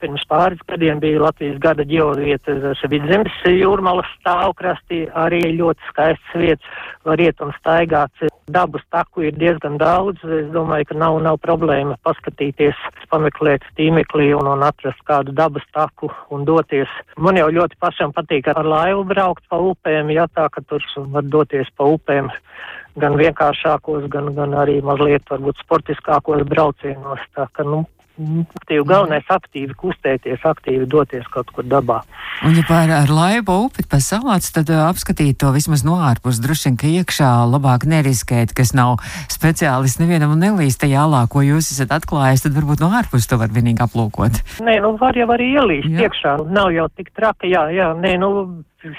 Pirms 0.00 0.22
pāris 0.30 0.60
gadiem 0.68 1.00
bija 1.02 1.20
Latvijas 1.20 1.58
gada 1.60 1.84
ģeovieta 1.84 2.54
Vidzemes 2.88 3.34
jūrmalas 3.44 4.08
stāvkrasti, 4.20 5.02
arī 5.12 5.42
ļoti 5.58 5.90
skaists 5.90 6.36
vietas, 6.40 6.78
var 7.04 7.20
iet 7.20 7.40
un 7.44 7.52
staigāt. 7.58 8.24
Dabas 8.50 8.82
taku 8.90 9.28
ir 9.28 9.36
diezgan 9.38 9.76
daudz, 9.78 10.22
es 10.24 10.48
domāju, 10.54 10.88
ka 10.88 10.96
nav, 10.98 11.20
nav 11.22 11.36
problēma 11.44 11.98
paskatīties, 12.06 12.78
pameklēt 13.12 13.66
tīmeklī 13.78 14.32
un, 14.38 14.48
un 14.50 14.64
atrast 14.66 15.04
kādu 15.06 15.34
dabas 15.36 15.66
taku 15.76 16.10
un 16.34 16.48
doties. 16.48 16.90
Man 17.16 17.38
jau 17.38 17.50
ļoti 17.60 17.78
pašam 17.78 18.16
patīk 18.16 18.50
ar 18.50 18.64
laivu 18.66 19.04
braukt 19.12 19.46
pa 19.52 19.60
upēm, 19.60 20.10
jā, 20.16 20.26
tā, 20.34 20.48
ka 20.50 20.64
tur 20.66 20.82
var 21.14 21.28
doties 21.28 21.70
pa 21.76 21.86
upēm, 21.92 22.32
gan 22.98 23.20
vienkāršākos, 23.20 24.08
gan, 24.10 24.32
gan 24.34 24.56
arī 24.64 24.80
mazliet 24.82 25.28
varbūt 25.30 25.62
sportiskākos 25.62 26.42
braucienos. 26.50 27.22
Tā 27.36 27.46
ka, 27.54 27.68
nu, 27.68 27.84
aktīvi, 28.60 28.84
galvenais 28.86 29.28
aktīvi 29.30 29.76
kustēties, 29.78 30.44
aktīvi 30.46 30.88
doties 30.90 31.26
kaut 31.32 31.50
kur 31.54 31.66
dabā. 31.66 32.00
Un, 32.46 32.54
ja 32.56 32.64
par 32.68 32.90
ar 32.94 33.12
laivu 33.12 33.56
upi 33.66 33.84
pa 33.88 34.00
salāts, 34.02 34.52
tad 34.54 34.70
apskatīt 34.72 35.38
to 35.40 35.52
vismaz 35.54 35.84
no 35.86 35.98
ārpus, 36.00 36.40
droši 36.42 36.70
vien, 36.70 36.78
ka 36.80 36.90
iekšā 36.90 37.30
labāk 37.50 37.86
neriskēt, 37.90 38.54
kas 38.56 38.72
nav 38.76 38.98
speciālists 39.32 40.00
nevienam 40.02 40.34
un 40.36 40.44
nelīst 40.44 40.82
tajā 40.84 41.04
alā, 41.06 41.26
ko 41.30 41.44
jūs 41.44 41.72
esat 41.74 41.92
atklājis, 41.98 42.46
tad 42.46 42.56
varbūt 42.56 42.84
no 42.84 42.92
ārpus 42.96 43.28
to 43.30 43.40
var 43.40 43.52
vienīgi 43.52 43.84
aplūkot. 43.84 44.42
Nē, 44.64 44.80
nu 44.84 44.94
var 45.00 45.18
jau 45.18 45.28
arī 45.36 45.52
ielīst 45.56 45.90
jā. 45.90 46.08
iekšā, 46.08 46.36
nav 46.50 46.72
jau 46.76 46.88
tik 46.96 47.12
traki, 47.16 47.52
jā, 47.52 47.68
jā, 47.74 47.92
nē, 47.98 48.16
nu 48.22 48.30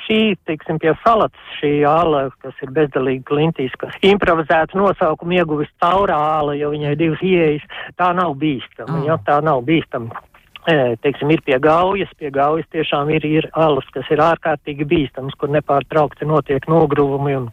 šī, 0.05 0.35
teiksim, 0.45 0.79
pie 0.81 0.93
salatas, 1.03 1.53
šī 1.59 1.71
āla, 1.89 2.27
kas 2.43 2.57
ir 2.63 2.73
bezdalīga 2.75 3.25
klintīs, 3.29 3.75
kas 3.81 3.95
improvizētu 4.05 4.79
nosaukumu 4.79 5.37
ieguvis 5.39 5.71
caurā 5.81 6.17
āla, 6.39 6.57
jo 6.59 6.71
viņai 6.73 6.95
divas 6.99 7.23
ieejas, 7.25 7.65
tā 7.97 8.11
nav 8.17 8.35
bīstama, 8.41 8.99
mm. 8.99 9.07
ja, 9.09 9.17
tā 9.25 9.39
nav 9.45 9.63
bīstama. 9.67 10.21
E, 10.69 10.95
teiksim, 11.01 11.31
ir 11.33 11.41
pie 11.41 11.57
gaujas, 11.57 12.11
pie 12.19 12.29
gaujas 12.29 12.67
tiešām 12.69 13.09
ir, 13.15 13.25
ir 13.25 13.47
alas, 13.57 13.87
kas 13.95 14.05
ir 14.13 14.21
ārkārtīgi 14.21 14.85
bīstams, 14.85 15.33
kur 15.41 15.49
nepārtraukti 15.49 16.27
notiek 16.29 16.67
nogruvumi 16.69 17.39
un 17.39 17.49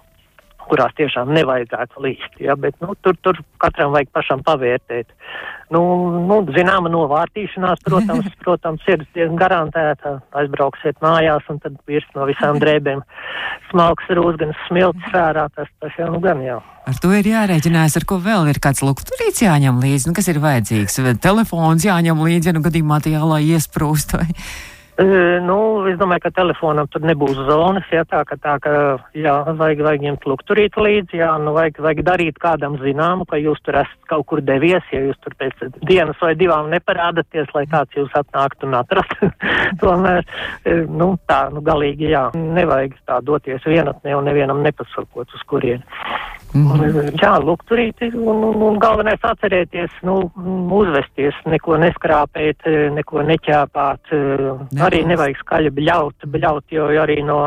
kurās 0.69 0.95
tiešām 0.99 1.33
nevajadzētu 1.37 2.03
līst. 2.05 2.39
Ja, 2.43 2.57
bet 2.61 2.77
nu, 2.85 2.95
tur, 3.05 3.17
tur 3.25 3.41
katram 3.63 3.95
vajag 3.95 4.11
pašam 4.15 4.45
pavērtēt. 4.47 5.11
Nu, 5.75 5.83
nu, 6.29 6.41
zināma 6.55 6.91
novārtīšanās, 6.93 7.83
protams, 7.85 8.31
protams, 8.45 8.85
ir 8.89 9.05
diezgan 9.17 9.37
garantēta. 9.41 10.19
Aizbrauksiet 10.39 11.01
mājās 11.05 11.49
un 11.53 11.61
tad 11.65 11.77
virs 11.91 12.09
no 12.17 12.29
visām 12.31 12.61
drēbēm 12.63 13.05
smalks 13.73 14.09
rūsganas 14.17 14.65
smilts 14.69 15.13
sērā. 15.13 15.49
Tas, 15.57 15.71
tas 15.83 16.01
jau 16.01 16.11
nu 16.15 16.23
gan 16.25 16.41
jau. 16.45 16.63
Ar 16.89 16.97
to 17.03 17.13
ir 17.13 17.27
jārēķinās, 17.29 17.99
ar 18.01 18.09
ko 18.09 18.17
vēl 18.25 18.49
ir 18.49 18.63
kāds 18.65 18.81
lukturīts 18.81 19.45
jāņem 19.45 19.83
līdzi, 19.83 20.09
nu, 20.09 20.17
kas 20.17 20.31
ir 20.33 20.41
vajadzīgs. 20.41 20.97
Telefons 21.21 21.85
jāņem 21.85 22.25
līdzi, 22.25 22.49
ja 22.49 22.57
nu 22.57 22.65
gadījumā 22.65 23.03
tajā 23.05 23.21
lai 23.29 23.43
iesprūst. 23.51 24.17
Vai? 24.17 24.31
Nu, 24.99 25.57
es 25.87 25.95
domāju, 25.95 26.25
ka 26.25 26.31
telefonam 26.35 26.89
tur 26.91 27.05
nebūs 27.07 27.37
zonas, 27.47 27.87
ja 27.95 28.03
tā, 28.03 28.25
ka 28.27 28.35
tā, 28.43 28.57
ka, 28.59 28.73
jā, 29.15 29.35
vajag, 29.61 29.83
vajag 29.87 30.07
ņemt 30.09 30.25
lukturīt 30.27 30.75
līdzi, 30.75 31.21
jā, 31.21 31.29
nu, 31.39 31.53
vajag, 31.55 31.79
vajag 31.85 32.01
darīt 32.09 32.41
kādam 32.43 32.75
zināmu, 32.83 33.29
ka 33.31 33.39
jūs 33.39 33.63
tur 33.63 33.79
esat 33.79 34.11
kaut 34.11 34.27
kur 34.27 34.43
devies, 34.43 34.83
ja 34.91 35.05
jūs 35.05 35.21
tur 35.23 35.37
pēc 35.39 35.63
dienas 35.87 36.19
vai 36.19 36.33
divām 36.41 36.73
neparādaties, 36.75 37.47
lai 37.55 37.63
kāds 37.71 37.95
jūs 37.95 38.17
atnāktu 38.19 38.67
un 38.67 38.75
atrast. 38.81 39.15
Tomēr, 39.85 40.27
nu, 40.91 41.13
tā, 41.31 41.45
nu, 41.55 41.63
galīgi, 41.63 42.11
jā, 42.17 42.25
nevajag 42.35 42.99
tā 43.07 43.21
doties 43.23 43.71
vienatnē 43.71 44.19
un 44.19 44.27
nevienam 44.27 44.67
nepasakot 44.67 45.31
uz 45.31 45.47
kurieni. 45.47 45.87
Mm 46.55 46.67
-hmm. 46.67 47.23
Jā, 47.23 47.35
lūk, 47.45 47.65
turīt, 47.69 48.01
un, 48.15 48.45
un, 48.45 48.63
un 48.63 48.79
galvenais 48.79 49.21
atcerēties, 49.21 49.91
nu, 50.03 50.31
uzvesties, 50.81 51.35
neko 51.45 51.77
neskrāpēt, 51.77 52.65
neko 52.95 53.23
neķēpāt, 53.23 54.13
ne, 54.73 54.83
arī 54.87 55.05
nevajag 55.05 55.37
skaļi 55.43 55.71
bļaut, 55.71 56.25
bļaut, 56.25 56.65
jo 56.71 56.87
arī 57.03 57.23
no 57.25 57.39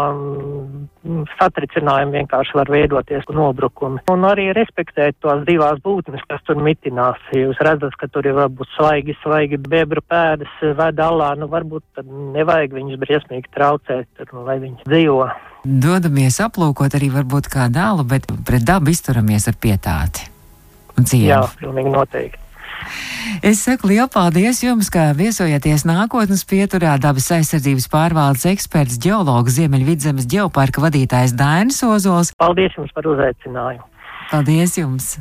mm, 1.04 1.28
satricinājuma 1.40 2.20
vienkārši 2.20 2.58
var 2.58 2.72
veidoties 2.72 3.28
nobrukumi. 3.32 4.02
Un 4.12 4.26
arī 4.30 4.50
respektēt 4.58 5.20
tos 5.24 5.46
divās 5.48 5.82
būtnes, 5.86 6.24
kas 6.30 6.44
tur 6.48 6.62
mitinās. 6.62 7.22
Jūs 7.36 7.62
redzat, 7.64 7.96
ka 8.00 8.10
tur 8.12 8.28
ir 8.28 8.38
varbūt 8.38 8.74
svaigi, 8.76 9.18
svaigi 9.22 9.62
bebru 9.62 10.04
pēdas 10.06 10.52
ved 10.62 11.00
alā, 11.02 11.34
nu 11.40 11.50
varbūt 11.52 11.86
tad 12.00 12.10
nevajag 12.10 12.76
viņus 12.80 13.02
briesmīgi 13.06 13.54
traucēt, 13.56 14.10
tad, 14.18 14.34
nu, 14.34 14.46
lai 14.48 14.60
viņi 14.64 14.86
dzīvo 14.88 15.32
dodamies 15.62 16.40
aplūkot 16.42 16.96
arī 16.98 17.12
varbūt 17.14 17.50
kā 17.52 17.68
dālu, 17.70 18.02
bet 18.08 18.26
pret 18.48 18.64
dabu 18.66 18.90
izturamies 18.90 19.46
ar 19.46 19.58
pietāti 19.62 20.26
un 20.98 21.06
cieņu. 21.06 21.28
Jā, 21.30 21.42
pilnīgi 21.62 21.94
noteikti. 21.94 22.51
Es 23.42 23.64
saku 23.66 23.92
lielu 23.92 24.08
paldies 24.12 24.62
jums, 24.64 24.90
ka 24.94 25.12
viesojieties 25.18 25.86
nākotnes 25.90 26.44
pieturā 26.50 26.98
dabas 27.02 27.30
aizsardzības 27.38 27.88
pārvaldes 27.92 28.48
eksperts, 28.52 29.00
ģeologs 29.02 29.58
Ziemeļvidzemes 29.58 30.28
ģeoparka 30.32 30.84
vadītājs 30.84 31.36
Dainis 31.38 31.82
Ozols. 31.88 32.34
Paldies 32.42 32.76
jums 32.78 32.94
par 32.96 33.08
uzaicinājumu. 33.14 33.88
Paldies 34.32 34.78
jums! 34.80 35.16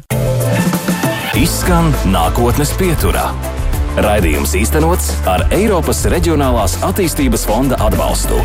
Izskan 1.39 1.93
nākotnes 2.11 2.75
pieturā. 2.79 3.31
Raidījums 4.01 4.53
īstenots 4.59 5.13
ar 5.31 5.47
Eiropas 5.55 6.05
Reģionālās 6.11 6.77
attīstības 6.87 7.47
fonda 7.49 7.79
atbalstu. 7.87 8.39